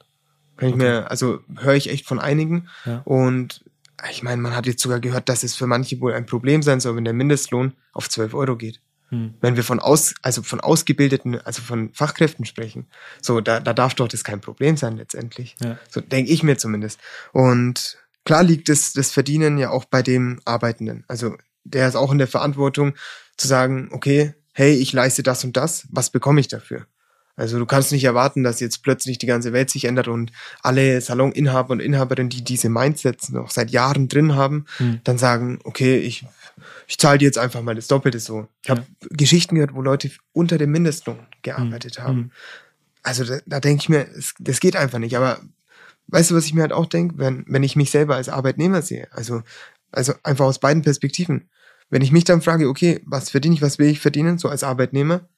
[0.56, 0.84] Kann ich Okay.
[0.84, 2.68] mir, also höre ich echt von einigen.
[2.84, 3.02] Ja.
[3.04, 3.62] Und
[4.10, 6.80] ich meine, man hat jetzt sogar gehört, dass es für manche wohl ein Problem sein
[6.80, 8.80] soll, wenn der Mindestlohn auf 12 Euro geht.
[9.10, 9.34] Mhm.
[9.40, 12.86] Wenn wir von aus, also von ausgebildeten, also von Fachkräften sprechen,
[13.22, 15.56] so, da, da darf doch das kein Problem sein letztendlich.
[15.62, 15.78] Ja.
[15.88, 17.00] So denke ich mir zumindest.
[17.32, 21.04] Und klar liegt es, das Verdienen ja auch bei dem Arbeitenden.
[21.08, 22.94] Also der ist auch in der Verantwortung
[23.36, 26.86] zu sagen, okay, hey, ich leiste das und das, was bekomme ich dafür?
[27.36, 31.00] Also du kannst nicht erwarten, dass jetzt plötzlich die ganze Welt sich ändert und alle
[31.00, 35.00] Saloninhaber und Inhaberinnen, die diese Mindsets noch seit Jahren drin haben, Mhm.
[35.04, 36.24] dann sagen, okay, ich,
[36.86, 38.48] ich zahle dir jetzt einfach mal das Doppelte so.
[38.62, 42.16] Ich habe Geschichten gehört, wo Leute unter dem Mindestlohn gearbeitet haben.
[42.18, 42.30] Mhm.
[43.02, 45.16] Also da, da denke ich mir, es, das geht einfach nicht.
[45.16, 45.38] Aber
[46.08, 48.80] weißt du, was ich mir halt auch denke, wenn, wenn ich mich selber als Arbeitnehmer
[48.82, 49.08] sehe?
[49.12, 49.42] Also,
[49.92, 51.50] also einfach aus beiden Perspektiven.
[51.90, 54.64] Wenn ich mich dann frage, okay, was verdiene ich, was will ich verdienen, so als
[54.64, 55.28] Arbeitnehmer,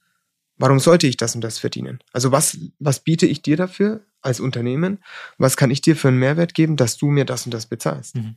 [0.58, 2.00] warum sollte ich das und das verdienen?
[2.12, 4.98] Also was, was biete ich dir dafür als Unternehmen?
[5.38, 8.16] Was kann ich dir für einen Mehrwert geben, dass du mir das und das bezahlst?
[8.16, 8.34] Mhm.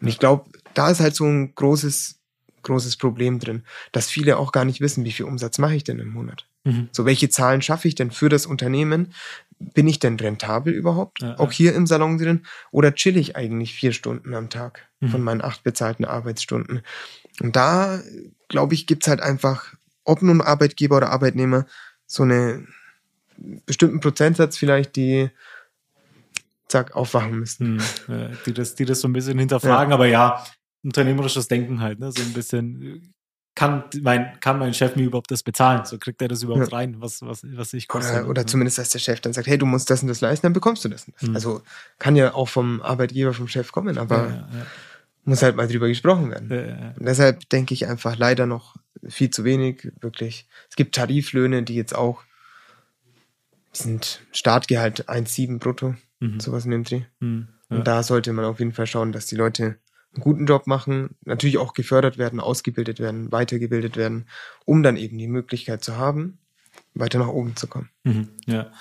[0.00, 2.18] Und ich glaube, da ist halt so ein großes,
[2.62, 5.98] großes Problem drin, dass viele auch gar nicht wissen, wie viel Umsatz mache ich denn
[5.98, 6.46] im Monat?
[6.64, 6.88] Mhm.
[6.92, 9.12] So, welche Zahlen schaffe ich denn für das Unternehmen?
[9.58, 11.20] Bin ich denn rentabel überhaupt?
[11.20, 11.56] Ja, auch ja.
[11.56, 12.46] hier im Salon drin?
[12.70, 15.08] Oder chill ich eigentlich vier Stunden am Tag Mhm.
[15.08, 16.82] von meinen acht bezahlten Arbeitsstunden?
[17.40, 18.02] Und da,
[18.48, 19.74] glaube ich, gibt's halt einfach,
[20.10, 21.66] ob nun Arbeitgeber oder Arbeitnehmer,
[22.06, 22.66] so eine
[23.66, 25.30] bestimmten Prozentsatz vielleicht, die
[26.68, 27.80] zack, aufwachen müssten.
[28.06, 30.44] Hm, die, das, die das so ein bisschen hinterfragen, aber ja,
[30.82, 32.12] unternehmerisches Denken halt, ne?
[32.12, 33.12] So ein bisschen,
[33.54, 35.84] kann mein, kann mein Chef mir überhaupt das bezahlen?
[35.84, 36.78] So kriegt er das überhaupt Ja.
[36.78, 38.20] rein, was, was, was ich koste.
[38.20, 40.46] Oder, oder zumindest, dass der Chef dann sagt, hey, du musst das und das leisten,
[40.46, 41.28] dann bekommst du das und das.
[41.28, 41.34] Mhm.
[41.34, 41.62] Also
[41.98, 44.66] kann ja auch vom Arbeitgeber, vom Chef kommen, aber Ja, ja,
[45.24, 46.48] muss halt mal drüber gesprochen werden.
[46.50, 46.94] ja, ja, ja.
[46.98, 50.46] Und deshalb denke ich einfach leider noch viel zu wenig, wirklich.
[50.68, 52.22] Es gibt Tariflöhne, die jetzt auch
[53.74, 56.40] die sind Startgehalt 1,7 brutto, Mhm.
[56.40, 57.02] sowas in dem Dreh.
[57.20, 57.82] Hm, Und ja.
[57.84, 59.78] da sollte man auf jeden Fall schauen, dass die Leute
[60.12, 64.26] einen guten Job machen, natürlich auch gefördert werden, ausgebildet werden, weitergebildet werden,
[64.64, 66.38] um dann eben die Möglichkeit zu haben,
[66.94, 67.90] weiter nach oben zu kommen.
[68.02, 68.72] Mhm, ja.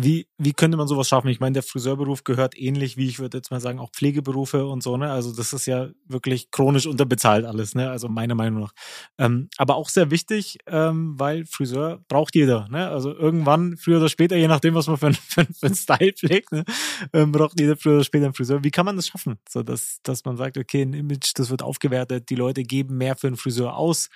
[0.00, 1.28] Wie, wie könnte man sowas schaffen?
[1.28, 4.82] Ich meine, der Friseurberuf gehört ähnlich wie, ich würde jetzt mal sagen, auch Pflegeberufe und
[4.82, 5.10] so, ne?
[5.12, 7.90] Also das ist ja wirklich chronisch unterbezahlt alles, ne?
[7.90, 8.72] Also meiner Meinung nach.
[9.18, 12.88] Ähm, aber auch sehr wichtig, ähm, weil Friseur braucht jeder, ne?
[12.88, 16.52] Also irgendwann, früher oder später, je nachdem, was man für, für, für einen Style pflegt,
[16.52, 16.64] ne?
[17.12, 18.64] ähm, braucht jeder früher oder später einen Friseur.
[18.64, 19.38] Wie kann man das schaffen?
[19.46, 23.14] So, dass, dass man sagt, okay, ein Image, das wird aufgewertet, die Leute geben mehr
[23.14, 24.08] für einen Friseur aus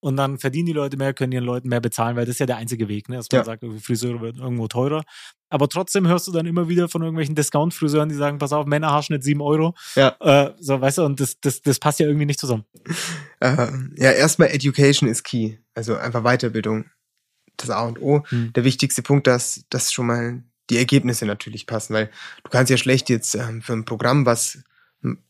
[0.00, 2.46] und dann verdienen die Leute mehr, können ihren Leuten mehr bezahlen, weil das ist ja
[2.46, 3.16] der einzige Weg, ne?
[3.16, 3.44] dass man Ja.
[3.44, 5.04] sagt, Friseure werden irgendwo teurer.
[5.50, 9.22] Aber trotzdem hörst du dann immer wieder von irgendwelchen Discount-Friseuren, die sagen, pass auf, Männerhaarschnitt
[9.22, 9.74] 7 Euro.
[9.96, 10.16] Ja.
[10.20, 12.64] Äh, so, weißt du, und das, das, das passt ja irgendwie nicht zusammen.
[13.42, 15.56] Äh, ja, erstmal Education ist key.
[15.74, 16.84] Also einfach Weiterbildung.
[17.56, 18.22] Das A und O.
[18.28, 18.52] Hm.
[18.52, 22.10] Der wichtigste Punkt, dass, dass schon mal die Ergebnisse natürlich passen, weil
[22.44, 24.62] du kannst ja schlecht jetzt ähm, für ein Programm, was
[25.02, 25.22] hm,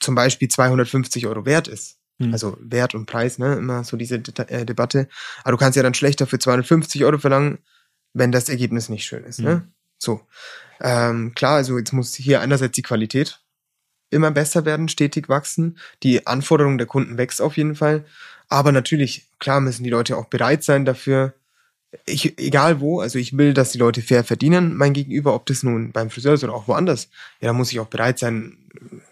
[0.00, 2.32] zum Beispiel 250 Euro wert ist, Hm.
[2.32, 3.54] Also Wert und Preis, ne?
[3.54, 5.08] Immer so diese De äh, Debatte.
[5.42, 7.58] Aber du kannst ja dann schlechter für 250 Euro verlangen,
[8.12, 9.44] wenn das Ergebnis nicht schön ist, hm.
[9.44, 9.68] ne?
[9.98, 10.20] So.
[10.80, 13.40] Ähm, klar, also jetzt muss hier einerseits die Qualität
[14.10, 15.78] immer besser werden, stetig wachsen.
[16.02, 18.04] Die Anforderung der Kunden wächst auf jeden Fall.
[18.48, 21.34] Aber natürlich, klar müssen die Leute auch bereit sein dafür,
[22.04, 25.62] ich, egal wo, also ich will, dass die Leute fair verdienen, mein Gegenüber, ob das
[25.62, 27.08] nun beim Friseur ist oder auch woanders.
[27.40, 28.58] Ja, da muss ich auch bereit sein,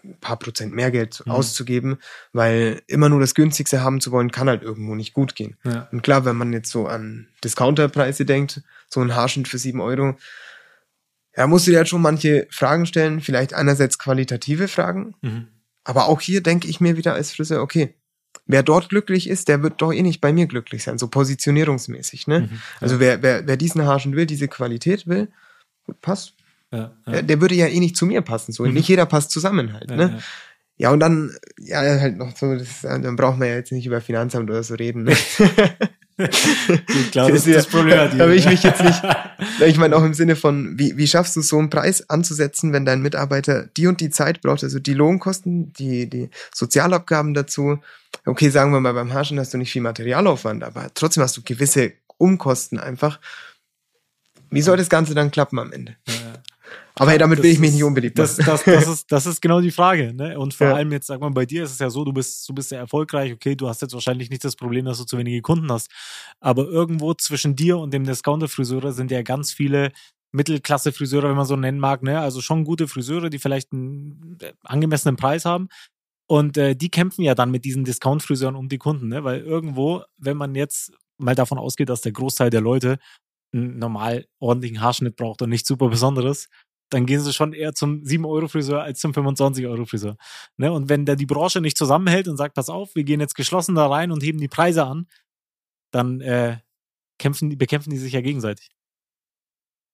[0.03, 1.31] ein paar Prozent mehr Geld mhm.
[1.31, 1.97] auszugeben,
[2.33, 5.57] weil immer nur das günstigste haben zu wollen, kann halt irgendwo nicht gut gehen.
[5.63, 5.87] Ja.
[5.91, 10.15] Und klar, wenn man jetzt so an Discounterpreise denkt, so ein Haarschnitt für sieben Euro,
[11.35, 15.47] ja, musst du dir halt schon manche Fragen stellen, vielleicht einerseits qualitative Fragen, mhm.
[15.83, 17.95] aber auch hier denke ich mir wieder als Friseur, okay,
[18.47, 22.27] wer dort glücklich ist, der wird doch eh nicht bei mir glücklich sein, so positionierungsmäßig.
[22.27, 22.41] Ne?
[22.41, 22.59] Mhm, ja.
[22.81, 25.29] Also wer, wer, wer diesen Haarschnitt will, diese Qualität will,
[25.85, 26.33] gut, passt.
[26.71, 27.11] Ja, ja.
[27.11, 28.51] Der, der, würde ja eh nicht zu mir passen.
[28.51, 28.63] So.
[28.63, 28.73] Mhm.
[28.73, 29.89] Nicht jeder passt zusammen halt.
[29.89, 30.19] ne?
[30.77, 34.01] Ja, und dann, ja, halt noch so, das, dann braucht man ja jetzt nicht über
[34.01, 35.03] Finanzamt oder so reden.
[35.03, 35.15] Ne?
[36.17, 38.17] ich glaube, das ist das Problem.
[38.17, 39.01] Da will ich mich jetzt nicht,
[39.65, 42.85] ich meine auch im Sinne von, wie, wie schaffst du so einen Preis anzusetzen, wenn
[42.85, 47.79] dein Mitarbeiter die und die Zeit braucht, also die Lohnkosten, die, die Sozialabgaben dazu.
[48.25, 51.41] Okay, sagen wir mal, beim Haarschen hast du nicht viel Materialaufwand, aber trotzdem hast du
[51.41, 53.19] gewisse Umkosten einfach.
[54.49, 55.97] Wie soll das Ganze dann klappen am Ende?
[56.07, 56.13] Ja.
[56.97, 58.35] Aber hey, damit das will ich mich nicht unbeliebt machen.
[58.37, 60.13] Das, das, das, ist, das ist genau die Frage.
[60.13, 60.39] Ne?
[60.39, 60.75] Und vor ja.
[60.75, 62.79] allem jetzt, sag mal, bei dir ist es ja so, du bist, du bist sehr
[62.79, 63.33] erfolgreich.
[63.33, 65.89] Okay, du hast jetzt wahrscheinlich nicht das Problem, dass du zu wenige Kunden hast.
[66.39, 69.91] Aber irgendwo zwischen dir und dem Discounter-Friseure sind ja ganz viele
[70.31, 72.01] Mittelklasse-Friseure, wenn man so nennen mag.
[72.01, 72.19] Ne?
[72.19, 75.67] Also schon gute Friseure, die vielleicht einen äh, angemessenen Preis haben.
[76.27, 79.09] Und äh, die kämpfen ja dann mit diesen Discount-Friseuren um die Kunden.
[79.09, 79.25] Ne?
[79.25, 82.99] Weil irgendwo, wenn man jetzt mal davon ausgeht, dass der Großteil der Leute
[83.53, 86.49] einen normal ordentlichen Haarschnitt braucht und nichts super Besonderes,
[86.89, 90.17] dann gehen sie schon eher zum 7-Euro-Friseur als zum 25-Euro-Friseur.
[90.57, 90.71] Ne?
[90.71, 93.75] Und wenn da die Branche nicht zusammenhält und sagt, pass auf, wir gehen jetzt geschlossen
[93.75, 95.07] da rein und heben die Preise an,
[95.91, 96.59] dann äh,
[97.17, 98.69] kämpfen, bekämpfen die sich ja gegenseitig.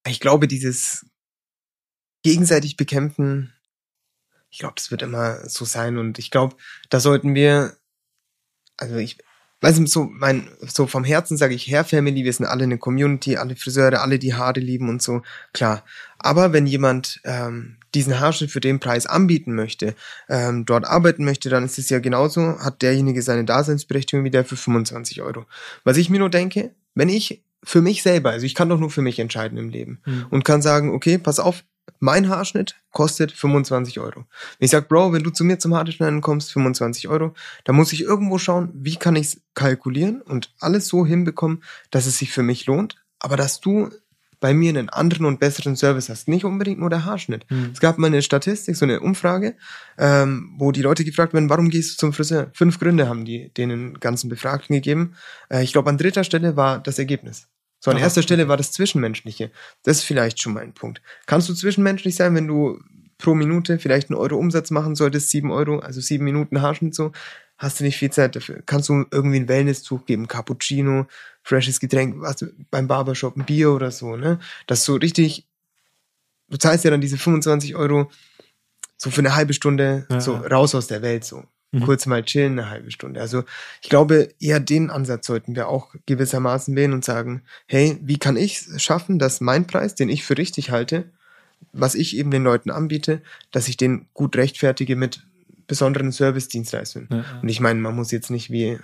[0.08, 1.06] Ich glaube, dieses
[2.24, 3.54] gegenseitig bekämpfen,
[4.50, 6.56] ich glaube, das wird immer so sein und ich glaube,
[6.90, 7.78] da sollten wir,
[8.78, 9.18] also ich,
[9.62, 12.78] weißt du, so, mein, so vom Herzen sage ich, Hair Family, wir sind alle eine
[12.78, 15.22] Community, alle Friseure, alle die Haare lieben und so,
[15.54, 15.86] klar.
[16.24, 19.96] Aber wenn jemand ähm, diesen Haarschnitt für den Preis anbieten möchte,
[20.30, 24.46] ähm, dort arbeiten möchte, dann ist es ja genauso, hat derjenige seine Daseinsberechtigung wie der
[24.46, 25.46] für 25 Euro.
[25.84, 28.90] Was ich mir nur denke, wenn ich für mich selber, also ich kann doch nur
[28.90, 30.28] für mich entscheiden im Leben mhm.
[30.30, 31.64] und kann sagen, okay, pass auf,
[32.00, 34.26] mein Haarschnitt kostet 25 Euro.
[34.58, 37.94] Wenn ich sag, Bro, wenn du zu mir zum Haarschneiden kommst, 25 Euro, dann muss
[37.94, 42.32] ich irgendwo schauen, wie kann ich es kalkulieren und alles so hinbekommen, dass es sich
[42.32, 43.90] für mich lohnt, aber dass du
[44.42, 46.28] bei mir einen anderen und besseren Service hast.
[46.28, 47.50] Nicht unbedingt nur der Haarschnitt.
[47.50, 47.70] Mhm.
[47.72, 49.56] Es gab mal eine Statistik, so eine Umfrage,
[49.98, 52.50] ähm, wo die Leute gefragt werden, warum gehst du zum Friseur?
[52.54, 55.14] Fünf Gründe haben die den ganzen Befragten gegeben.
[55.50, 57.48] Äh, ich glaube, an dritter Stelle war das Ergebnis.
[57.80, 58.04] So, an Aha.
[58.04, 59.52] erster Stelle war das Zwischenmenschliche.
[59.84, 61.02] Das ist vielleicht schon mal ein Punkt.
[61.28, 62.80] Kannst du zwischenmenschlich sein, wenn du
[63.20, 67.12] pro Minute vielleicht einen Euro Umsatz machen solltest, sieben Euro, also sieben Minuten Haarschnitt so,
[67.62, 68.64] hast du nicht viel Zeit dafür.
[68.66, 71.06] Kannst du irgendwie einen Wellnesszug geben, Cappuccino,
[71.44, 74.40] freshes Getränk, was beim Barbershop, ein Bier oder so, ne?
[74.66, 75.48] Das so richtig,
[76.50, 78.10] du zahlst ja dann diese 25 Euro
[78.98, 81.82] so für eine halbe Stunde ja, so raus aus der Welt, so mhm.
[81.82, 83.22] kurz mal chillen, eine halbe Stunde.
[83.22, 83.44] Also
[83.84, 88.38] ich glaube, eher den Ansatz sollten wir auch gewissermaßen wählen und sagen, hey, wie kann
[88.38, 91.12] ich es schaffen, dass mein Preis, den ich für richtig halte,
[91.74, 93.22] was ich eben den Leuten anbiete,
[93.52, 95.22] dass ich den gut rechtfertige mit
[95.72, 97.08] besonderen Service-Dienstleistungen.
[97.10, 97.40] Ja, ja.
[97.42, 98.78] Und ich meine, man muss jetzt nicht wie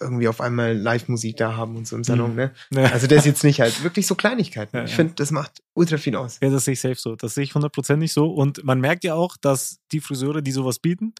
[0.00, 2.36] irgendwie auf einmal Live-Musik da haben und so im Salon, mhm.
[2.36, 2.50] ne?
[2.74, 2.84] Ja.
[2.86, 4.76] Also das ist jetzt nicht halt wirklich so Kleinigkeiten.
[4.76, 6.40] Ja, ich finde, das macht ultra viel aus.
[6.42, 7.14] Ja, das sehe ich safe so.
[7.14, 8.26] Das sehe ich hundertprozentig so.
[8.26, 11.14] Und man merkt ja auch, dass die Friseure, die sowas bieten,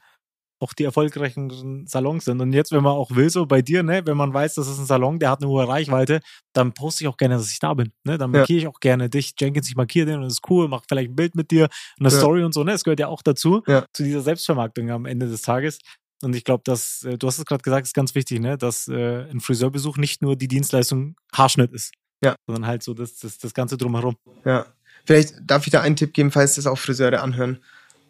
[0.62, 2.40] auch die erfolgreichen Salons sind.
[2.40, 4.79] Und jetzt, wenn man auch will, so bei dir, ne, wenn man weiß, das ist
[4.79, 6.20] ein Salon, der hat eine hohe Reichweite,
[6.53, 7.92] dann poste ich auch gerne, dass ich da bin.
[8.05, 8.18] Ne?
[8.18, 8.68] Dann markiere ja.
[8.68, 11.16] ich auch gerne dich, Jenkins, ich markiere den und das ist cool, mach vielleicht ein
[11.16, 12.16] Bild mit dir, eine ja.
[12.16, 12.72] Story und so, ne?
[12.72, 13.85] Es gehört ja auch dazu, ja.
[13.92, 15.79] zu dieser Selbstvermarktung am Ende des Tages.
[16.22, 18.88] Und ich glaube, dass, äh, du hast es gerade gesagt, ist ganz wichtig, ne, dass
[18.88, 21.92] äh, ein Friseurbesuch nicht nur die Dienstleistung Haarschnitt ist.
[22.22, 22.37] Ja.
[22.46, 24.16] Sondern halt so das, das, das Ganze drumherum.
[24.44, 24.66] Ja.
[25.05, 27.59] Vielleicht darf ich da einen Tipp geben, falls das auch Friseure anhören.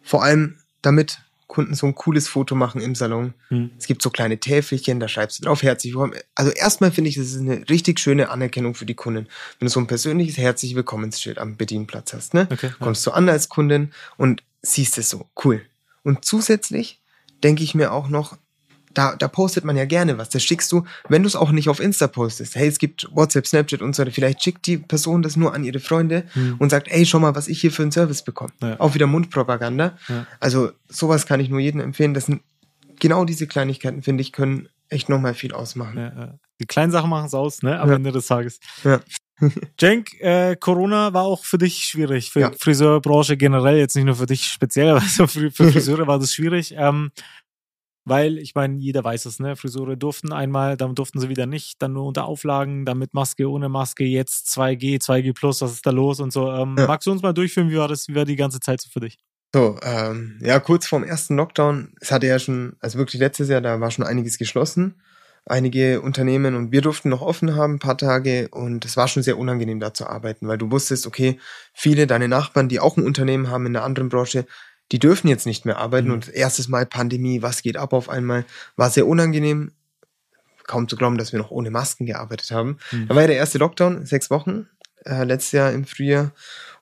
[0.03, 1.19] Vor allem, damit
[1.53, 3.35] Kunden so ein cooles Foto machen im Salon.
[3.49, 3.69] Hm.
[3.77, 6.15] Es gibt so kleine Täfelchen, da schreibst du drauf herzlich willkommen.
[6.33, 9.27] Also erstmal finde ich, das ist eine richtig schöne Anerkennung für die Kunden.
[9.59, 12.47] Wenn du so ein persönliches herzlich Willkommensschild am Bedienplatz hast, ne?
[12.51, 13.11] Okay, Kommst ja.
[13.11, 15.27] du an als Kundin und siehst es so.
[15.45, 15.61] Cool.
[16.01, 16.99] Und zusätzlich
[17.43, 18.35] denke ich mir auch noch,
[18.93, 20.29] da, da postet man ja gerne was.
[20.29, 22.55] Das schickst du, wenn du es auch nicht auf Insta postest.
[22.55, 24.11] Hey, es gibt WhatsApp, Snapchat und so weiter.
[24.11, 26.55] Vielleicht schickt die Person das nur an ihre Freunde hm.
[26.59, 28.51] und sagt, ey, schau mal, was ich hier für einen Service bekomme.
[28.61, 28.79] Ja.
[28.79, 29.97] Auch wieder Mundpropaganda.
[30.07, 30.27] Ja.
[30.39, 32.13] Also sowas kann ich nur jedem empfehlen.
[32.13, 32.41] Das sind
[32.99, 35.97] genau diese Kleinigkeiten, finde ich, können echt nochmal viel ausmachen.
[35.97, 36.35] Ja.
[36.59, 37.79] Die kleinen Sachen machen es aus, ne?
[37.79, 37.89] Am.
[37.89, 38.59] Ende des Tages.
[38.83, 38.99] Ja.
[39.79, 42.51] Cenk, äh, Corona war auch für dich schwierig, für Ja.
[42.57, 46.33] Friseurbranche generell, jetzt nicht nur für dich speziell, aber so für, für Friseure war das
[46.33, 46.73] schwierig.
[46.77, 47.11] Ähm,
[48.05, 49.55] weil, ich meine, jeder weiß es, ne?
[49.55, 53.49] Friseure durften einmal, dann durften sie wieder nicht, dann nur unter Auflagen, dann mit Maske,
[53.49, 56.51] ohne Maske, jetzt 2G, 2G plus, was ist da los und so.
[56.51, 56.87] Ähm, Ja.
[56.87, 58.99] Magst du uns mal durchführen, wie war das, wie war die ganze Zeit so für
[59.01, 59.17] dich?
[59.55, 63.61] So, ähm, ja, kurz vorm ersten Lockdown, es hatte ja schon, also wirklich letztes Jahr,
[63.61, 65.01] da war schon einiges geschlossen.
[65.45, 69.23] Einige Unternehmen und wir durften noch offen haben, ein paar Tage und es war schon
[69.23, 71.39] sehr unangenehm da zu arbeiten, weil du wusstest, okay,
[71.73, 74.45] viele deine Nachbarn, die auch ein Unternehmen haben in einer anderen Branche,
[74.91, 76.13] die dürfen jetzt nicht mehr arbeiten Mhm.
[76.13, 79.71] und erstes Mal Pandemie, was geht ab auf einmal, war sehr unangenehm.
[80.65, 82.77] Kaum zu glauben, dass wir noch ohne Masken gearbeitet haben.
[82.91, 83.07] Mhm.
[83.07, 84.69] Da war ja der erste Lockdown, sechs Wochen,
[85.05, 86.31] äh, letztes Jahr im Frühjahr.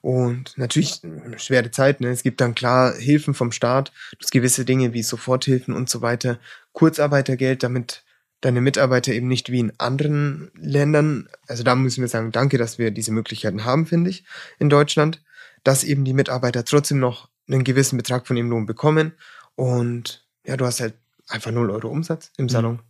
[0.02, 2.00] Und natürlich äh, schwere Zeit.
[2.00, 2.10] Ne?
[2.10, 6.38] Es gibt dann klar Hilfen vom Staat, hast gewisse Dinge wie Soforthilfen und so weiter,
[6.72, 8.04] Kurzarbeitergeld, damit
[8.40, 12.76] deine Mitarbeiter eben nicht wie in anderen Ländern, also da müssen wir sagen, danke, dass
[12.76, 14.24] wir diese Möglichkeiten haben, finde ich,
[14.58, 15.22] in Deutschland,
[15.62, 19.12] dass eben die Mitarbeiter trotzdem noch einen gewissen Betrag von ihrem Lohn bekommen.
[19.54, 20.94] Und ja, du hast halt
[21.28, 22.48] einfach 0 Euro Umsatz im Mhm.
[22.50, 22.82] Salon.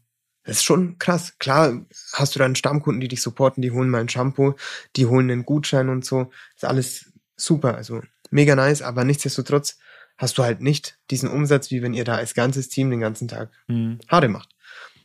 [0.45, 1.39] Das ist schon krass.
[1.39, 1.85] Klar
[2.15, 4.55] hast du dann Stammkunden, die dich supporten, die holen mal ein Shampoo,
[4.97, 6.31] die holen einen Gutschein und so.
[6.57, 9.79] ist alles super, also mega nice, aber nichtsdestotrotz
[10.19, 13.29] hast du halt nicht diesen Umsatz, wie wenn ihr da als ganzes Team den ganzen
[13.29, 13.99] Tag Mhm.
[14.09, 14.51] Haare macht.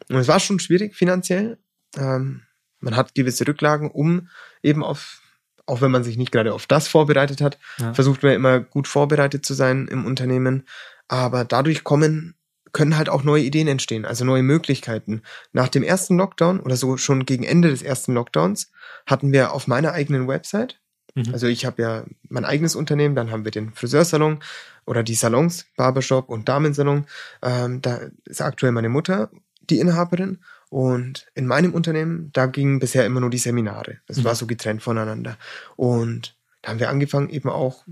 [0.10, 1.58] Und es war schon schwierig finanziell.
[1.96, 2.44] Ähm,
[2.80, 4.30] man hat gewisse Rücklagen, um
[4.64, 5.22] eben auf,
[5.67, 7.93] auch wenn man sich nicht gerade auf das vorbereitet hat, Ja.
[7.93, 10.63] versucht man immer gut vorbereitet zu sein im Unternehmen.
[11.08, 12.34] Aber dadurch kommen,
[12.73, 15.21] können halt auch neue Ideen entstehen, also neue Möglichkeiten.
[15.53, 18.71] Nach dem ersten Lockdown oder so schon gegen Ende des ersten Lockdowns
[19.06, 20.80] hatten wir auf meiner eigenen Website,
[21.15, 21.34] Mhm.
[21.34, 24.39] also ich habe ja mein eigenes Unternehmen, dann haben wir den Friseursalon
[24.86, 27.06] oder die Salons, Barbershop und Damensalon.
[27.41, 29.32] Ähm, da ist aktuell meine Mutter
[29.69, 30.39] die Inhaberin.
[30.69, 33.99] Und in meinem Unternehmen, da gingen bisher immer nur die Seminare.
[34.08, 34.23] Das Mhm.
[34.25, 35.38] war so getrennt voneinander.
[35.75, 37.86] Und da haben wir angefangen, eben auch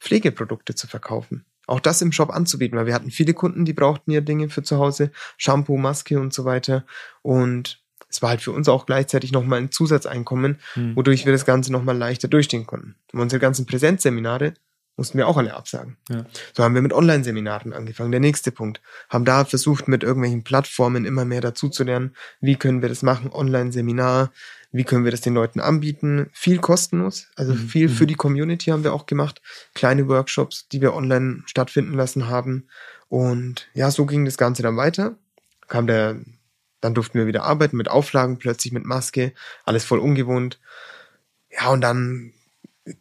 [0.00, 1.44] Pflegeprodukte zu verkaufen.
[1.66, 4.62] Auch das im Shop anzubieten, weil wir hatten viele Kunden, die brauchten ja Dinge für
[4.62, 6.84] zu Hause, Shampoo, Maske und so weiter.
[7.22, 10.96] Und es war halt für uns auch gleichzeitig nochmal ein Zusatzeinkommen, Mhm.
[10.96, 12.94] wodurch wir das Ganze nochmal leichter durchstehen konnten.
[13.12, 14.54] Und unsere ganzen Präsenzseminare
[14.98, 15.96] mussten wir auch alle absagen.
[16.10, 16.26] Ja.
[16.54, 18.10] So haben wir mit Online-Seminaren angefangen.
[18.10, 18.82] Der nächste Punkt.
[19.08, 22.14] Haben da versucht, mit irgendwelchen Plattformen immer mehr dazu zu lernen.
[22.40, 23.30] Wie können wir das machen?
[23.32, 24.32] Online-Seminar.
[24.72, 26.28] Wie können wir das den Leuten anbieten?
[26.32, 27.28] Viel kostenlos.
[27.36, 27.68] Also Mhm.
[27.68, 27.92] viel Mhm.
[27.92, 29.40] für die Community haben wir auch gemacht.
[29.74, 32.68] Kleine Workshops, die wir online stattfinden lassen haben.
[33.08, 35.16] Und ja, so ging das Ganze dann weiter.
[35.68, 36.16] Kam der,
[36.80, 39.32] dann durften wir wieder arbeiten mit Auflagen, plötzlich mit Maske.
[39.64, 40.60] Alles voll ungewohnt.
[41.50, 42.32] Ja, und dann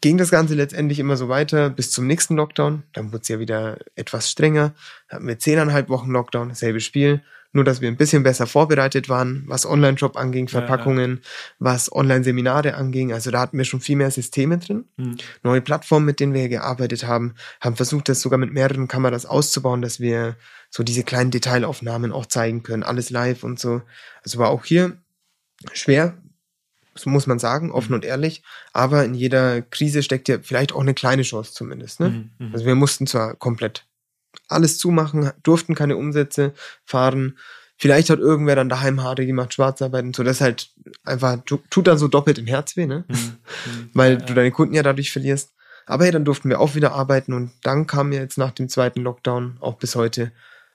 [0.02, 2.84] ging das Ganze letztendlich immer so weiter bis zum nächsten Lockdown.
[2.94, 4.74] Dann wurde es ja wieder etwas strenger.
[5.10, 7.22] Hatten wir zehneinhalb Wochen Lockdown, dasselbe Spiel.
[7.54, 10.66] Nur, dass wir ein bisschen besser vorbereitet waren, was Online-Shop anging, Ja, ja.
[10.66, 11.22] Verpackungen,
[11.60, 13.14] was Online-Seminare anging.
[13.14, 14.86] Also da hatten wir schon viel mehr Systeme drin.
[14.98, 15.18] Mhm.
[15.44, 19.26] Neue Plattformen, mit denen wir hier gearbeitet haben, haben versucht, das sogar mit mehreren Kameras
[19.26, 20.36] auszubauen, dass wir
[20.70, 23.82] so diese kleinen Detailaufnahmen auch zeigen können, alles live und so.
[24.24, 24.98] Also war auch hier
[25.74, 26.18] schwer,
[26.98, 28.44] so muss man sagen, offen und ehrlich.
[28.74, 32.00] Aber in jeder Krise steckt ja vielleicht auch eine kleine Chance zumindest.
[32.00, 32.10] Ne?
[32.10, 32.32] Mhm.
[32.48, 32.54] Mhm.
[32.54, 33.86] Also wir mussten zwar komplett
[34.48, 36.54] alles zumachen, durften keine Umsätze
[36.86, 37.38] fahren.
[37.80, 40.24] Vielleicht hat irgendwer dann daheim Haare gemacht, Schwarzarbeit und so.
[40.24, 40.72] Das halt
[41.04, 43.06] einfach, tu- tut dann so doppelt im Herz weh, ne?
[43.08, 43.16] Mhm.
[43.66, 43.90] Mhm.
[43.94, 45.54] Weil Ja, du deine Kunden ja dadurch verlierst.
[45.86, 48.68] Aber ja, dann durften wir auch wieder arbeiten und dann kam ja jetzt nach dem
[48.68, 50.32] zweiten Lockdown, auch bis heute,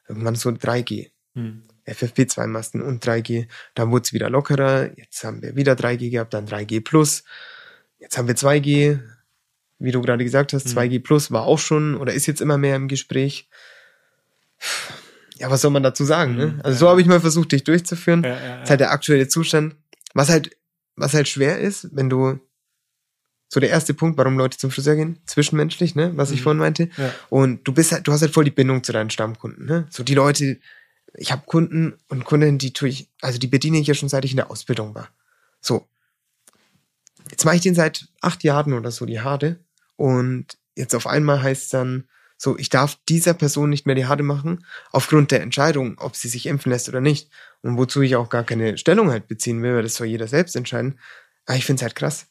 [0.09, 1.11] irgendwann so 3G.
[1.35, 1.63] Mhm.
[1.87, 3.47] FFP2-Masten und 3G.
[3.75, 4.91] Dann wurde es wieder lockerer.
[4.99, 7.25] Jetzt haben wir wieder 3G gehabt, dann 3G Plus.
[7.99, 8.99] Jetzt haben wir 2G.
[9.79, 10.79] Wie du gerade gesagt hast, Mhm.
[10.79, 13.49] 2G Plus war auch schon oder ist jetzt immer mehr im Gespräch.
[15.39, 16.37] Ja, was soll man dazu sagen?
[16.37, 16.47] Ne?
[16.49, 16.79] Mhm, Also ja.
[16.79, 18.23] so habe ich mal versucht, dich durchzuführen.
[18.23, 18.71] Ja, ja, Das ist ja.
[18.71, 19.75] halt der aktuelle Zustand.
[20.15, 20.57] Was halt,
[20.95, 22.39] was halt schwer ist, wenn du
[23.49, 26.43] so der erste Punkt, warum Leute zum Friseur gehen, zwischenmenschlich, ne, was ich Mhm.
[26.45, 26.89] vorhin meinte.
[26.97, 27.13] Ja.
[27.29, 29.87] Und du bist halt, du hast halt voll die Bindung zu deinen Stammkunden, ne?
[29.91, 30.59] So die Leute,
[31.15, 34.25] ich habe Kunden und Kundinnen, die tue ich, also die bediene ich ja schon seit
[34.25, 35.09] ich in der Ausbildung war.
[35.61, 35.87] So.
[37.31, 39.59] Jetzt mache ich den seit acht Jahren oder so die Haare
[39.97, 42.09] und jetzt auf einmal heißt dann
[42.43, 46.29] so, ich darf dieser Person nicht mehr die Haare machen, aufgrund der Entscheidung, ob sie
[46.29, 47.31] sich impfen lässt oder nicht.
[47.63, 50.57] Und wozu ich auch gar keine Stellung halt beziehen will, weil das soll jeder selbst
[50.57, 50.99] entscheiden.
[51.47, 52.27] Aber ich finde es halt krass.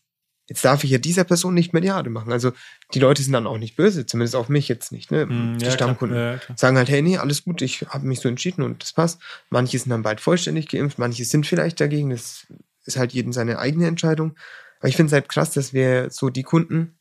[0.51, 2.33] Jetzt darf ich ja dieser Person nicht mehr die Haare machen.
[2.33, 2.51] Also
[2.93, 5.25] die Leute sind dann auch nicht böse, zumindest auf mich jetzt nicht, ne?
[5.25, 6.57] Mhm, die ja, Stammkunden Klar, ja, klar.
[6.57, 9.21] sagen halt, hey, nee, alles gut, ich habe mich so entschieden und das passt.
[9.49, 12.47] Manche sind dann bald vollständig geimpft, manche sind vielleicht dagegen, das
[12.83, 14.35] ist halt jedem seine eigene Entscheidung.
[14.79, 16.97] Aber ich finde es halt krass, dass wir so die Kunden,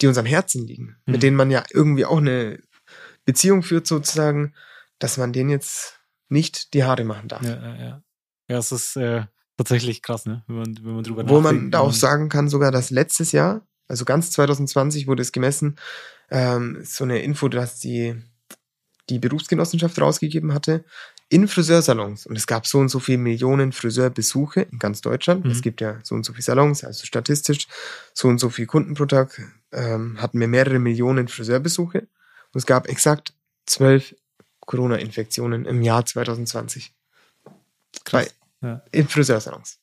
[0.00, 1.12] die uns am Herzen liegen, Mhm.
[1.12, 2.60] mit denen man ja irgendwie auch eine
[3.26, 4.54] Beziehung führt sozusagen,
[4.98, 7.42] dass man denen jetzt nicht die Haare machen darf.
[7.42, 8.02] Ja, ja, ja.
[8.48, 9.24] Ja, es ist äh,
[9.56, 10.42] tatsächlich krass, ne?
[10.46, 13.32] Wenn man, wenn man drüber Wo man da auch wenn sagen kann, sogar dass letztes
[13.32, 15.76] Jahr, also ganz 2020 wurde es gemessen,
[16.30, 18.14] ähm, so eine Info, dass die,
[19.08, 20.84] die Berufsgenossenschaft rausgegeben hatte,
[21.28, 22.26] in Friseursalons.
[22.26, 25.44] Und es gab so und so viele Millionen Friseurbesuche in ganz Deutschland.
[25.44, 25.50] Mhm.
[25.50, 27.66] Es gibt ja so und so viele Salons, also statistisch
[28.14, 29.40] so und so viele Kunden pro Tag,
[29.72, 31.98] ähm, hatten wir mehrere Millionen Friseurbesuche.
[31.98, 33.34] Und es gab exakt
[33.66, 34.14] zwölf
[34.60, 36.92] Corona-Infektionen im Jahr 2020.
[38.04, 38.26] Krass.
[38.26, 38.30] Bei,
[38.62, 38.82] Ja.
[38.92, 39.78] In Friseursalons.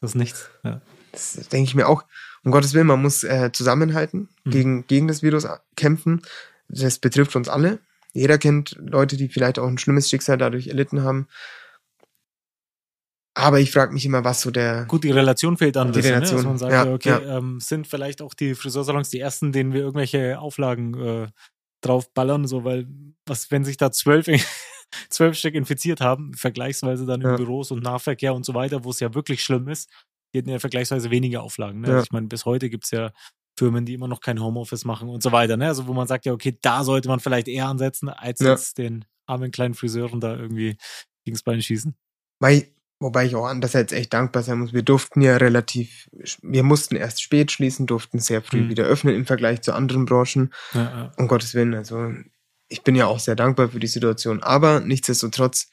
[0.00, 0.48] Das ist nichts.
[0.64, 0.80] Ja.
[1.12, 2.04] Das denke ich mir auch.
[2.44, 4.50] Um Gottes Willen, man muss äh, zusammenhalten, Mhm.
[4.50, 6.22] gegen, gegen das Virus kämpfen.
[6.68, 7.78] Das betrifft uns alle.
[8.12, 11.28] Jeder kennt Leute, die vielleicht auch ein schlimmes Schicksal dadurch erlitten haben.
[13.34, 14.86] Aber ich frage mich immer, was so der.
[14.86, 16.42] Gut, die Relation fehlt dann ein bisschen, Relation, ne?
[16.42, 17.38] dass man sagt, ja, okay, ja.
[17.38, 21.28] Ähm, sind vielleicht auch die Friseursalons die ersten, denen wir irgendwelche Auflagen äh,
[21.82, 22.86] draufballern, so weil
[23.26, 24.26] was, wenn sich da zwölf,
[25.08, 27.30] zwölf Stück infiziert haben, vergleichsweise dann Ja.
[27.30, 29.90] in Büros und Nahverkehr und so weiter, wo es ja wirklich schlimm ist,
[30.32, 31.80] die hätten ja vergleichsweise weniger Auflagen.
[31.80, 31.88] Ne?
[31.88, 31.94] Ja.
[31.94, 33.10] Also ich meine, bis heute gibt's ja
[33.58, 35.56] Firmen, die immer noch kein Homeoffice machen und so weiter.
[35.56, 35.66] Ne?
[35.66, 38.50] Also wo man sagt, ja, okay, da sollte man vielleicht eher ansetzen, als Ja.
[38.50, 40.76] jetzt den armen kleinen Friseuren da irgendwie
[41.24, 41.94] gegens Bein schießen.
[42.40, 42.68] Weil,
[43.00, 44.72] wobei ich auch andererseits echt dankbar sein muss.
[44.72, 46.08] Wir durften ja relativ,
[46.42, 48.70] wir mussten erst spät schließen, durften sehr früh Mhm.
[48.70, 50.52] wieder öffnen im Vergleich zu anderen Branchen.
[50.72, 51.12] Ja, ja.
[51.18, 52.12] Um Gottes Willen, also
[52.70, 54.42] ich bin ja auch sehr dankbar für die Situation.
[54.42, 55.68] Aber nichtsdestotrotz,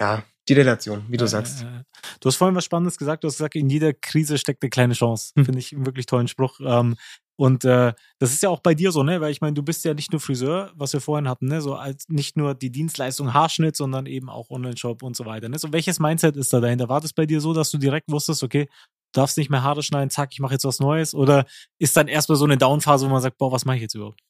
[0.00, 1.62] ja, die Relation, wie du Ja, sagst.
[1.62, 1.82] ja, ja.
[2.20, 3.24] Du hast vorhin was Spannendes gesagt.
[3.24, 5.32] Du hast gesagt, in jeder Krise steckt eine kleine Chance.
[5.34, 5.44] Hm.
[5.46, 6.60] Finde ich einen wirklich tollen Spruch.
[6.60, 6.96] Ähm,
[7.38, 9.20] und äh, das ist ja auch bei dir so, ne?
[9.20, 11.60] Weil ich meine, du bist ja nicht nur Friseur, was wir vorhin hatten, ne?
[11.60, 15.48] So als nicht nur die Dienstleistung Haarschnitt, sondern eben auch Online-Shop und so weiter.
[15.48, 15.58] Ne?
[15.58, 16.88] So welches Mindset ist da dahinter?
[16.88, 18.66] War das bei dir so, dass du direkt wusstest, okay,
[19.12, 21.14] du darfst nicht mehr Haare schneiden, zack, ich mache jetzt was Neues?
[21.14, 21.44] Oder
[21.78, 24.20] ist dann erstmal so eine Downphase, wo man sagt, boah, was mache ich jetzt überhaupt?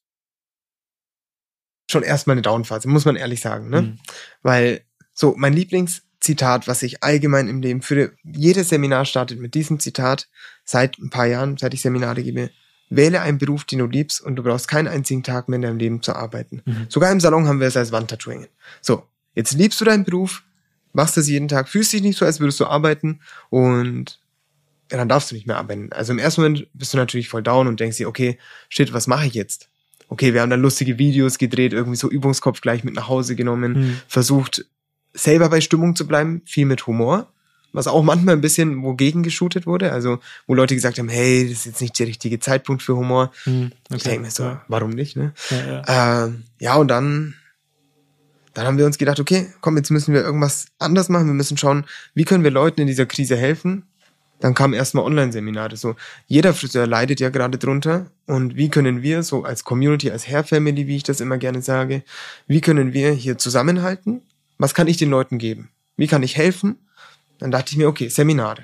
[1.89, 3.81] Schon erstmal eine Downphase, muss man ehrlich sagen, ne?
[3.81, 3.99] Mhm.
[4.41, 4.81] Weil
[5.13, 10.27] so mein Lieblingszitat, was ich allgemein im Leben führe, jedes Seminar startet mit diesem Zitat
[10.63, 12.51] seit ein paar Jahren, seit ich Seminare gebe.
[12.89, 15.77] Wähle einen Beruf, den du liebst und du brauchst keinen einzigen Tag mehr in deinem
[15.77, 16.61] Leben zu arbeiten.
[16.65, 16.85] Mhm.
[16.89, 18.47] Sogar im Salon haben wir es als Wandtattoo hängen.
[18.81, 19.03] So,
[19.35, 20.43] jetzt liebst du deinen Beruf,
[20.93, 24.19] machst das jeden Tag, fühlst dich nicht so, als würdest du arbeiten und
[24.91, 25.91] ja, dann darfst du nicht mehr arbeiten.
[25.91, 28.37] Also im ersten Moment bist du natürlich voll down und denkst dir, okay,
[28.69, 29.69] shit, was mache ich jetzt?
[30.09, 33.73] Okay, wir haben dann lustige Videos gedreht, irgendwie so Übungskopf gleich mit nach Hause genommen,
[33.73, 33.97] Mhm.
[34.07, 34.65] versucht
[35.13, 37.27] selber bei Stimmung zu bleiben, viel mit Humor,
[37.73, 41.59] was auch manchmal ein bisschen wogegen geshootet wurde, also wo Leute gesagt haben, hey, das
[41.59, 43.31] ist jetzt nicht der richtige Zeitpunkt für Humor.
[43.45, 43.71] Mhm.
[43.93, 45.33] Ich denke mir so, Ja, warum nicht, ne?
[45.49, 46.25] ja, ja.
[46.25, 47.33] Ähm, ja, und dann,
[48.53, 51.27] dann haben wir uns gedacht, okay, komm, jetzt müssen wir irgendwas anders machen.
[51.27, 51.85] Wir müssen schauen,
[52.15, 53.83] wie können wir Leuten in dieser Krise helfen.
[54.39, 55.77] Dann kamen erstmal Online-Seminare.
[55.77, 55.95] So,
[56.27, 58.11] jeder Friseur leidet ja gerade drunter.
[58.27, 61.61] Und wie können wir, so als Community, als Hair Family, wie ich das immer gerne
[61.61, 62.03] sage,
[62.45, 64.21] wie können wir hier zusammenhalten?
[64.57, 65.69] Was kann ich den Leuten geben?
[65.95, 66.77] Wie kann ich helfen?
[67.39, 68.63] Dann dachte ich mir, okay, Seminare.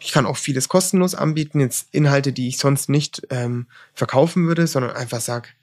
[0.00, 4.66] Ich kann auch vieles kostenlos anbieten, jetzt Inhalte, die ich sonst nicht ähm, verkaufen würde,
[4.66, 5.54] sondern einfach sag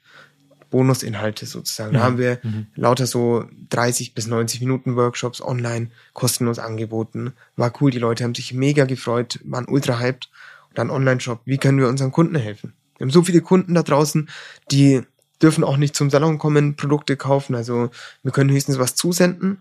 [0.72, 1.92] Bonusinhalte sozusagen.
[1.92, 2.02] Da Mhm.
[2.02, 2.66] haben wir Mhm.
[2.74, 7.32] lauter so 30 bis 90 Minuten Workshops online kostenlos angeboten.
[7.54, 10.28] War cool, die Leute haben sich mega gefreut, waren ultra hyped.
[10.70, 12.72] Und dann Online-Shop, wie können wir unseren Kunden helfen?
[12.98, 14.28] Wir haben so viele Kunden da draußen,
[14.72, 15.02] die
[15.40, 17.54] dürfen auch nicht zum Salon kommen, Produkte kaufen.
[17.54, 17.90] Also
[18.22, 19.58] wir können höchstens was zusenden.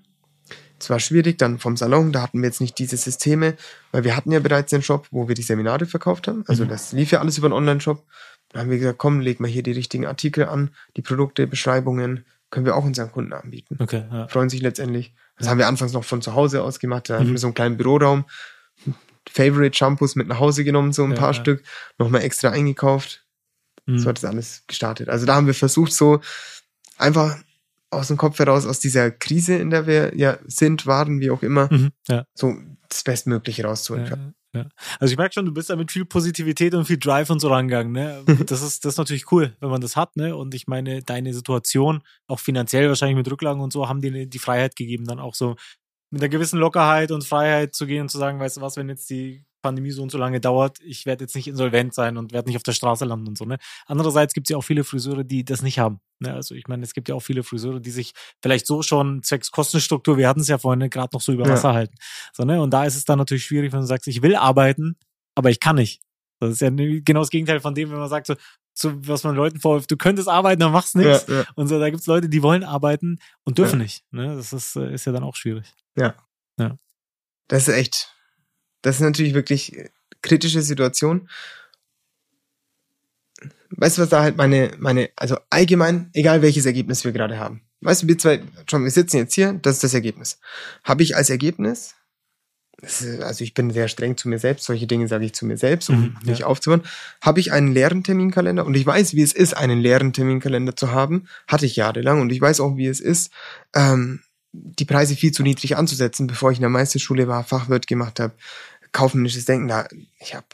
[0.80, 3.56] Es war schwierig dann vom Salon, da hatten wir jetzt nicht diese Systeme,
[3.92, 6.44] weil wir hatten ja bereits den Shop, wo wir die Seminare verkauft haben.
[6.48, 6.70] Also Mhm.
[6.70, 8.04] das lief ja alles über einen Online-Shop.
[8.52, 12.26] Da haben wir gesagt, komm, leg mal hier die richtigen Artikel an, die Produkte, Beschreibungen,
[12.50, 13.78] können wir auch unseren Kunden anbieten.
[13.80, 14.28] Okay, ja.
[14.28, 15.14] Freuen sich letztendlich.
[15.38, 17.10] Das haben wir anfangs noch von zu Hause aus gemacht.
[17.10, 17.32] Da Mhm.
[17.32, 18.26] wir so einen kleinen Büroraum,
[19.30, 21.34] Favorite Shampoos mit nach Hause genommen, so ein Ja, paar ja.
[21.34, 21.64] Stück,
[21.98, 23.24] nochmal extra eingekauft.
[23.86, 24.00] Mhm.
[24.00, 25.10] So hat das alles gestartet.
[25.10, 26.20] Also da haben wir versucht, so
[26.98, 27.38] einfach
[27.90, 31.44] aus dem Kopf heraus, aus dieser Krise, in der wir ja sind, waren, wie auch
[31.44, 31.92] immer, Mhm.
[32.08, 32.26] Ja.
[32.34, 32.56] so
[32.92, 34.36] das Bestmögliche rauszuholen.
[34.54, 34.70] Ja, ja.
[35.00, 37.50] Also ich merke schon, du bist da mit viel Positivität und viel Drive und so
[37.50, 37.92] rangegangen.
[37.92, 38.24] Ne?
[38.46, 40.16] Das, ist, das ist natürlich cool, wenn man das hat.
[40.18, 40.36] Ne?
[40.36, 44.40] Und ich meine, deine Situation, auch finanziell wahrscheinlich mit Rücklagen und so, haben dir die
[44.40, 45.56] Freiheit gegeben, dann auch so
[46.12, 48.90] mit einer gewissen Lockerheit und Freiheit zu gehen und zu sagen, weißt du was, wenn
[48.90, 52.32] jetzt die Pandemie so und so lange dauert, ich werde jetzt nicht insolvent sein und
[52.34, 53.46] werde nicht auf der Straße landen und so.
[53.46, 53.58] Ne?
[53.86, 56.00] Andererseits gibt es ja auch viele Friseure, die das nicht haben.
[56.20, 56.34] Ne?
[56.34, 59.52] Also ich meine, es gibt ja auch viele Friseure, die sich vielleicht so schon zwecks
[59.52, 61.54] Kostenstruktur, wir hatten es ja vorhin ne, gerade noch so über Ja.
[61.54, 61.96] Wasser halten.
[62.34, 62.62] So, ne?
[62.62, 64.98] Und da ist es dann natürlich schwierig, wenn du sagst, ich will arbeiten,
[65.36, 66.02] aber ich kann nicht.
[66.40, 68.36] Das ist ja genau das Gegenteil von dem, wenn man sagt, so,
[68.74, 71.28] so was man Leuten vorwirft, du könntest arbeiten, dann machst nichts.
[71.28, 71.46] Ja, ja.
[71.56, 73.84] Und so, da gibt's Leute, die wollen arbeiten und dürfen Ja.
[73.84, 74.04] nicht.
[74.12, 74.36] Ne?
[74.36, 75.72] Das ist, äh, ist ja dann auch schwierig.
[77.48, 78.16] Das ist echt,
[78.82, 79.76] das ist natürlich wirklich
[80.22, 81.30] kritische Situation.
[83.72, 87.62] Weißt du, was da halt meine, meine, also allgemein, egal welches Ergebnis wir gerade haben.
[87.82, 90.40] weißt du, wir zwei, schon, wir sitzen jetzt hier, das ist das Ergebnis.
[90.84, 91.96] Habe ich als Ergebnis,
[93.22, 95.90] also ich bin sehr streng zu mir selbst, solche Dinge sage ich zu mir selbst,
[95.90, 96.32] um Mhm, ja.
[96.32, 96.82] mich aufzubauen,
[97.22, 100.92] habe ich einen leeren Terminkalender und ich weiß, wie es ist, einen leeren Terminkalender zu
[100.92, 103.32] haben, hatte ich jahrelang und ich weiß auch, wie es ist,
[103.74, 104.22] ähm,
[104.52, 108.34] die Preise viel zu niedrig anzusetzen, bevor ich in der Meisterschule war, Fachwirt gemacht habe,
[108.92, 109.88] kaufmännisches Denken, da,
[110.20, 110.46] ich habe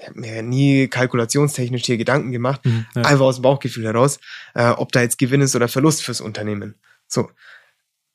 [0.00, 3.02] ich hab mir nie kalkulationstechnisch hier Gedanken gemacht, Mhm, ja.
[3.02, 4.18] einfach aus dem Bauchgefühl heraus,
[4.54, 6.74] äh, ob da jetzt Gewinn ist oder Verlust fürs Unternehmen.
[7.06, 7.30] So.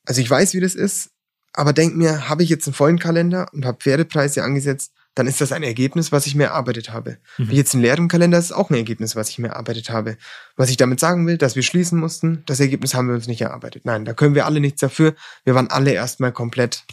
[0.06, 1.12] Also ich weiß, wie das ist,
[1.54, 5.42] aber denk mir, habe ich jetzt einen vollen Kalender und habe Pferdepreise angesetzt, dann ist
[5.42, 7.18] das ein Ergebnis, was ich mir erarbeitet habe.
[7.38, 7.44] Mhm.
[7.46, 10.18] Habe ich jetzt einen leeren Kalender, ist auch ein Ergebnis, was ich mir erarbeitet habe.
[10.56, 13.42] Was ich damit sagen will, dass wir schließen mussten, das Ergebnis haben wir uns nicht
[13.42, 13.84] erarbeitet.
[13.86, 15.16] Nein, da können wir alle nichts dafür.
[15.44, 16.84] Wir waren alle erstmal komplett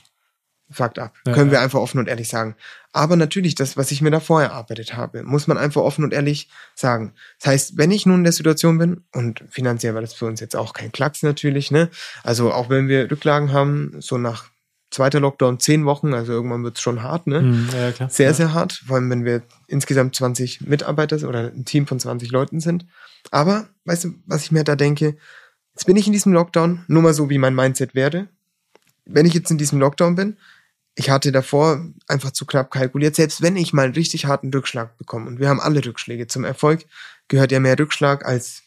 [0.74, 1.14] fucked up.
[1.26, 2.56] Ja, können wir einfach offen und ehrlich sagen.
[2.92, 6.12] Aber natürlich, das, was ich mir da vorher erarbeitet habe, muss man einfach offen und
[6.12, 7.12] ehrlich sagen.
[7.40, 10.40] Das heißt, wenn ich nun in der Situation bin, und finanziell war das für uns
[10.40, 11.90] jetzt auch kein Klacks natürlich, ne?
[12.22, 14.50] Also auch wenn wir Rücklagen haben, so nach
[14.94, 17.40] zweiter Lockdown zehn Wochen, also irgendwann wird's schon hart, ne?
[17.40, 18.10] Mhm, ja, klar.
[18.10, 18.34] Sehr, ja.
[18.34, 22.30] sehr hart, vor allem wenn wir insgesamt 20 Mitarbeiter sind oder ein Team von 20
[22.30, 22.86] Leuten sind.
[23.30, 25.16] Aber, weißt du, was ich mir da denke,
[25.74, 28.28] jetzt bin ich in diesem Lockdown, nur mal so, wie mein Mindset wäre.
[29.04, 30.36] Wenn ich jetzt in diesem Lockdown bin,
[30.94, 34.96] ich hatte davor einfach zu knapp kalkuliert, selbst wenn ich mal einen richtig harten Rückschlag
[34.96, 36.86] bekomme, und wir haben alle Rückschläge, zum Erfolg
[37.28, 38.62] gehört ja mehr Rückschlag als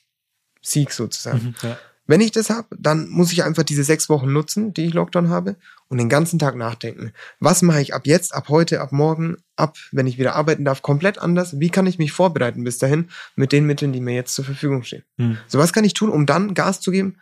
[0.62, 1.56] Sieg sozusagen.
[1.62, 1.78] Mhm, ja.
[2.10, 5.30] Wenn ich das habe, dann muss ich einfach diese sechs Wochen nutzen, die ich Lockdown
[5.30, 5.58] habe,
[5.90, 7.12] und den ganzen Tag nachdenken.
[7.40, 10.82] Was mache ich ab jetzt, ab heute, ab morgen, ab, wenn ich wieder arbeiten darf,
[10.82, 11.60] komplett anders?
[11.60, 14.84] Wie kann ich mich vorbereiten bis dahin mit den Mitteln, die mir jetzt zur Verfügung
[14.84, 15.04] stehen?
[15.18, 15.38] Mhm.
[15.48, 17.18] So was kann ich tun, um dann Gas zu geben,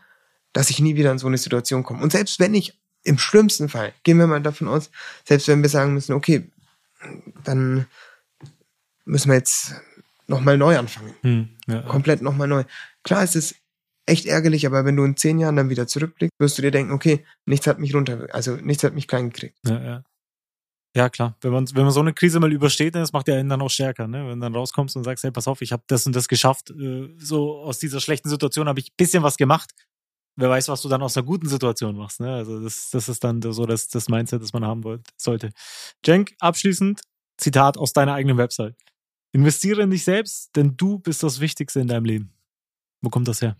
[0.53, 2.01] dass ich nie wieder in so eine Situation komme.
[2.01, 4.91] Und selbst wenn ich im schlimmsten Fall, gehen wir mal davon aus,
[5.23, 6.49] selbst wenn wir sagen müssen, okay,
[7.43, 7.85] dann
[9.05, 9.75] müssen wir jetzt
[10.27, 11.81] nochmal neu anfangen Mhm, ja.
[11.83, 12.63] komplett nochmal neu.
[13.03, 13.55] Klar, es ist
[14.07, 16.91] echt ärgerlich, aber wenn du in zehn Jahren dann wieder zurückblickst, wirst du dir denken,
[16.91, 19.57] okay, nichts hat mich runter, also nichts hat mich klein gekriegt.
[19.65, 20.03] Ja, ja.
[20.95, 21.35] Ja, klar.
[21.41, 23.69] Wenn man, wenn man so eine Krise mal übersteht, das macht ja einen dann auch
[23.69, 24.29] stärker, ne?
[24.29, 26.69] Wenn du dann rauskommst und sagst, hey, pass auf, ich habe das und das geschafft,
[26.71, 29.71] äh, so aus dieser schlechten Situation habe ich ein bisschen was gemacht.
[30.37, 32.33] Wer weiß, was du dann aus einer guten Situation machst, ne?
[32.33, 35.51] Also das, das ist dann so das, das Mindset, das man haben wollte, sollte.
[36.03, 37.01] Cenk, abschließend,
[37.37, 38.75] Zitat aus deiner eigenen Website.
[39.31, 42.33] Investiere in dich selbst, denn du bist das Wichtigste in deinem Leben.
[43.01, 43.57] Wo kommt das her?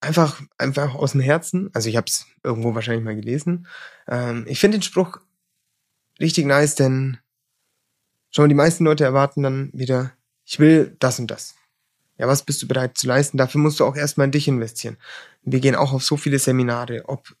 [0.00, 1.70] Einfach, einfach aus dem Herzen.
[1.72, 3.66] Also ich habe es irgendwo wahrscheinlich mal gelesen.
[4.06, 5.18] Ähm, ich finde den Spruch
[6.20, 7.18] richtig nice, denn
[8.30, 10.12] schon die meisten Leute erwarten dann wieder,
[10.44, 11.54] ich will das und das.
[12.18, 13.38] Ja, was bist du bereit zu leisten?
[13.38, 14.96] Dafür musst du auch erstmal in dich investieren.
[15.42, 17.34] Wir gehen auch auf so viele Seminare, ob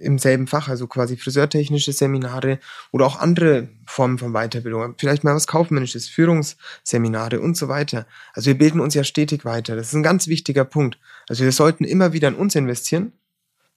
[0.00, 2.58] im selben Fach, also quasi friseurtechnische Seminare
[2.90, 8.06] oder auch andere Formen von Weiterbildung, vielleicht mal was kaufmännisches, Führungsseminare und so weiter.
[8.32, 9.76] Also wir bilden uns ja stetig weiter.
[9.76, 10.98] Das ist ein ganz wichtiger Punkt.
[11.28, 13.12] Also wir sollten immer wieder in uns investieren.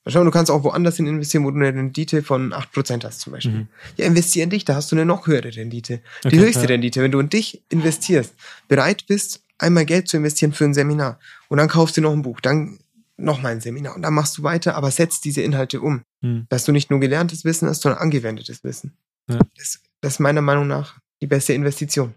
[0.07, 3.33] Schau, du kannst auch woanders hin investieren, wo du eine Rendite von 8% hast zum
[3.33, 3.53] Beispiel.
[3.53, 3.67] Mhm.
[3.97, 6.01] Ja, investier in dich, da hast du eine noch höhere Rendite.
[6.23, 6.67] Die Okay, höchste ja.
[6.69, 8.33] Rendite, wenn du in dich investierst,
[8.67, 12.21] bereit bist, einmal Geld zu investieren für ein Seminar und dann kaufst du noch ein
[12.21, 12.79] Buch, dann
[13.17, 16.47] noch mal ein Seminar und dann machst du weiter, aber setzt diese Inhalte um, Hm.
[16.49, 18.93] dass du nicht nur gelerntes Wissen hast, sondern angewendetes Wissen.
[19.29, 19.39] Ja.
[19.57, 22.13] Das, das ist meiner Meinung nach die beste Investition.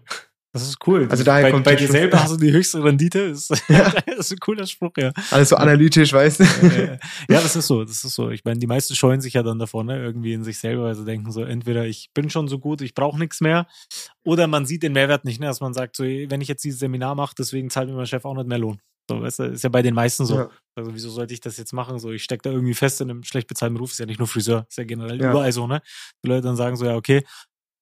[0.53, 1.07] Das ist cool.
[1.09, 1.91] Also daher bei, kommt bei dir Spruch.
[1.97, 3.29] selber hast du die höchste Rendite.
[3.29, 3.89] Das ist, Ja.
[4.05, 5.11] das ist ein cooler Spruch, ja.
[5.31, 6.43] Alles so analytisch, weißt du?
[7.27, 8.29] Ja, das ist so, das ist so.
[8.29, 9.97] Ich meine, die meisten scheuen sich ja dann davor, ne?
[10.01, 12.93] Irgendwie in sich selber, weil sie denken so, entweder ich bin schon so gut, ich
[12.93, 13.65] brauche nichts mehr,
[14.23, 15.47] oder man sieht den Mehrwert nicht, ne?
[15.47, 18.23] Dass man sagt, so, wenn ich jetzt dieses Seminar mache, deswegen zahlt mir mein Chef
[18.23, 18.79] auch nicht mehr Lohn.
[19.09, 20.35] So, weißt du, ist ja bei den meisten so.
[20.35, 20.49] Ja.
[20.75, 21.97] Also, wieso sollte ich das jetzt machen?
[21.99, 24.27] So, ich stecke da irgendwie fest in einem schlecht bezahlten Beruf, ist ja nicht nur
[24.27, 25.31] Friseur, ist ja generell Ja.
[25.31, 25.81] überall so, ne?
[26.23, 27.23] Die Leute dann sagen so, ja, okay.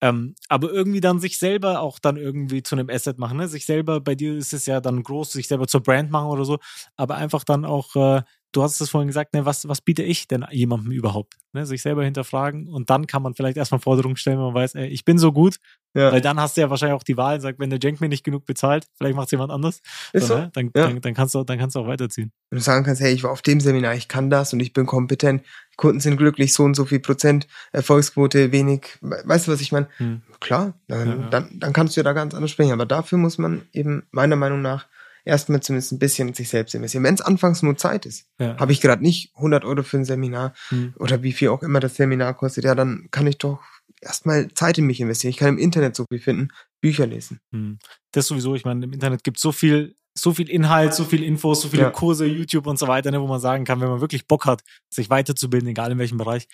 [0.01, 3.47] Ähm, aber irgendwie dann sich selber auch dann irgendwie zu einem Asset machen, ne?
[3.47, 6.43] Sich selber, bei dir ist es ja dann groß, sich selber zur Brand machen oder
[6.45, 6.57] so,
[6.95, 8.21] aber einfach dann auch, äh,
[8.51, 11.35] du hast es vorhin gesagt, ne, was, was biete ich denn jemandem überhaupt?
[11.53, 11.65] Ne?
[11.65, 14.87] Sich selber hinterfragen und dann kann man vielleicht erstmal Forderungen stellen, wenn man weiß, ey,
[14.87, 15.57] ich bin so gut,
[15.93, 16.11] Ja.
[16.11, 18.07] weil dann hast du ja wahrscheinlich auch die Wahl und sagst, wenn der Jenk mir
[18.09, 19.81] nicht genug bezahlt, vielleicht macht es jemand anders.
[20.13, 20.37] Ist so.
[20.37, 20.49] ne?
[20.53, 20.87] dann, Ja.
[20.87, 22.31] dann, dann, kannst du, dann kannst du auch weiterziehen.
[22.49, 24.71] Wenn du sagen kannst, hey, ich war auf dem Seminar, ich kann das und ich
[24.73, 25.43] bin kompetent,
[25.77, 29.71] Kunden sind glücklich, so und so viel Prozent, Erfolgsquote wenig, we- weißt du, was ich
[29.71, 29.87] meine?
[29.97, 30.21] Hm.
[30.39, 31.29] Klar, dann, ja.
[31.29, 34.35] Dann, dann kannst du ja da ganz anders sprechen, aber dafür muss man eben meiner
[34.35, 34.87] Meinung nach
[35.25, 37.03] erstmal zumindest ein bisschen in sich selbst investieren.
[37.03, 38.57] Wenn es anfangs nur Zeit ist, Ja.
[38.57, 40.93] habe ich gerade nicht 100 Euro für ein Seminar Hm.
[40.97, 43.59] oder wie viel auch immer das Seminar kostet, ja, dann kann ich doch
[44.01, 45.29] erstmal Zeit in mich investieren.
[45.31, 46.49] Ich kann im Internet so viel finden,
[46.81, 47.39] Bücher lesen.
[47.51, 47.77] Hm.
[48.11, 51.23] Das sowieso, ich meine, im Internet gibt es so viel, so viel Inhalt, so viel
[51.23, 51.89] Infos, so viele Ja.
[51.91, 54.61] Kurse, YouTube und so weiter, ne, wo man sagen kann, wenn man wirklich Bock hat,
[54.93, 56.47] sich weiterzubilden, egal in welchem Bereich,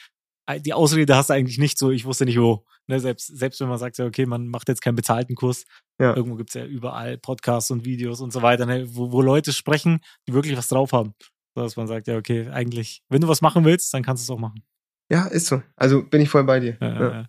[0.63, 2.65] die Ausrede hast du eigentlich nicht so, ich wusste nicht wo.
[2.87, 5.65] Ne, selbst, selbst wenn man sagt, ja, okay, man macht jetzt keinen bezahlten Kurs,
[5.99, 6.15] Ja.
[6.15, 9.99] irgendwo gibt's ja überall Podcasts und Videos und so weiter, ne, wo, wo Leute sprechen,
[10.27, 11.13] die wirklich was drauf haben.
[11.55, 14.31] So dass man sagt, ja, okay, eigentlich, wenn du was machen willst, dann kannst du
[14.31, 14.63] es auch machen.
[15.11, 15.61] Ja, ist so.
[15.75, 16.77] Also bin ich voll bei dir.
[16.79, 17.11] Ja, Ja.
[17.11, 17.25] ja.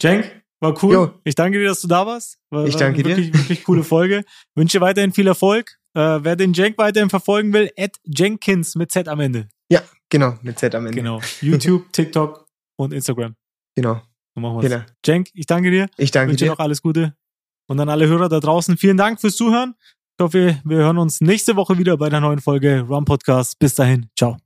[0.00, 0.94] Cenk, war cool.
[0.94, 1.14] Jo.
[1.24, 2.38] Ich danke dir, dass du da warst.
[2.50, 3.16] War, Ich danke dir.
[3.16, 4.22] wirklich, Wirklich coole Folge.
[4.54, 5.76] Wünsche weiterhin viel Erfolg.
[5.94, 9.48] Äh, wer den Cenk weiterhin verfolgen will, at Jenkins mit Z am Ende.
[10.12, 10.96] Genau, mit Z am Ende.
[10.96, 11.20] Genau.
[11.40, 12.44] YouTube, TikTok
[12.80, 13.34] und Instagram.
[13.74, 14.00] Genau.
[14.34, 14.70] So machen wir's.
[14.70, 14.84] genau.
[15.04, 15.88] Cenk, ich danke dir.
[15.96, 17.14] Ich danke wünsche dir noch alles Gute.
[17.68, 19.74] Und an alle Hörer da draußen, vielen Dank fürs Zuhören.
[20.18, 23.58] Ich hoffe, wir hören uns nächste Woche wieder bei der neuen Folge Run Podcast.
[23.58, 24.38] Bis dahin, ciao.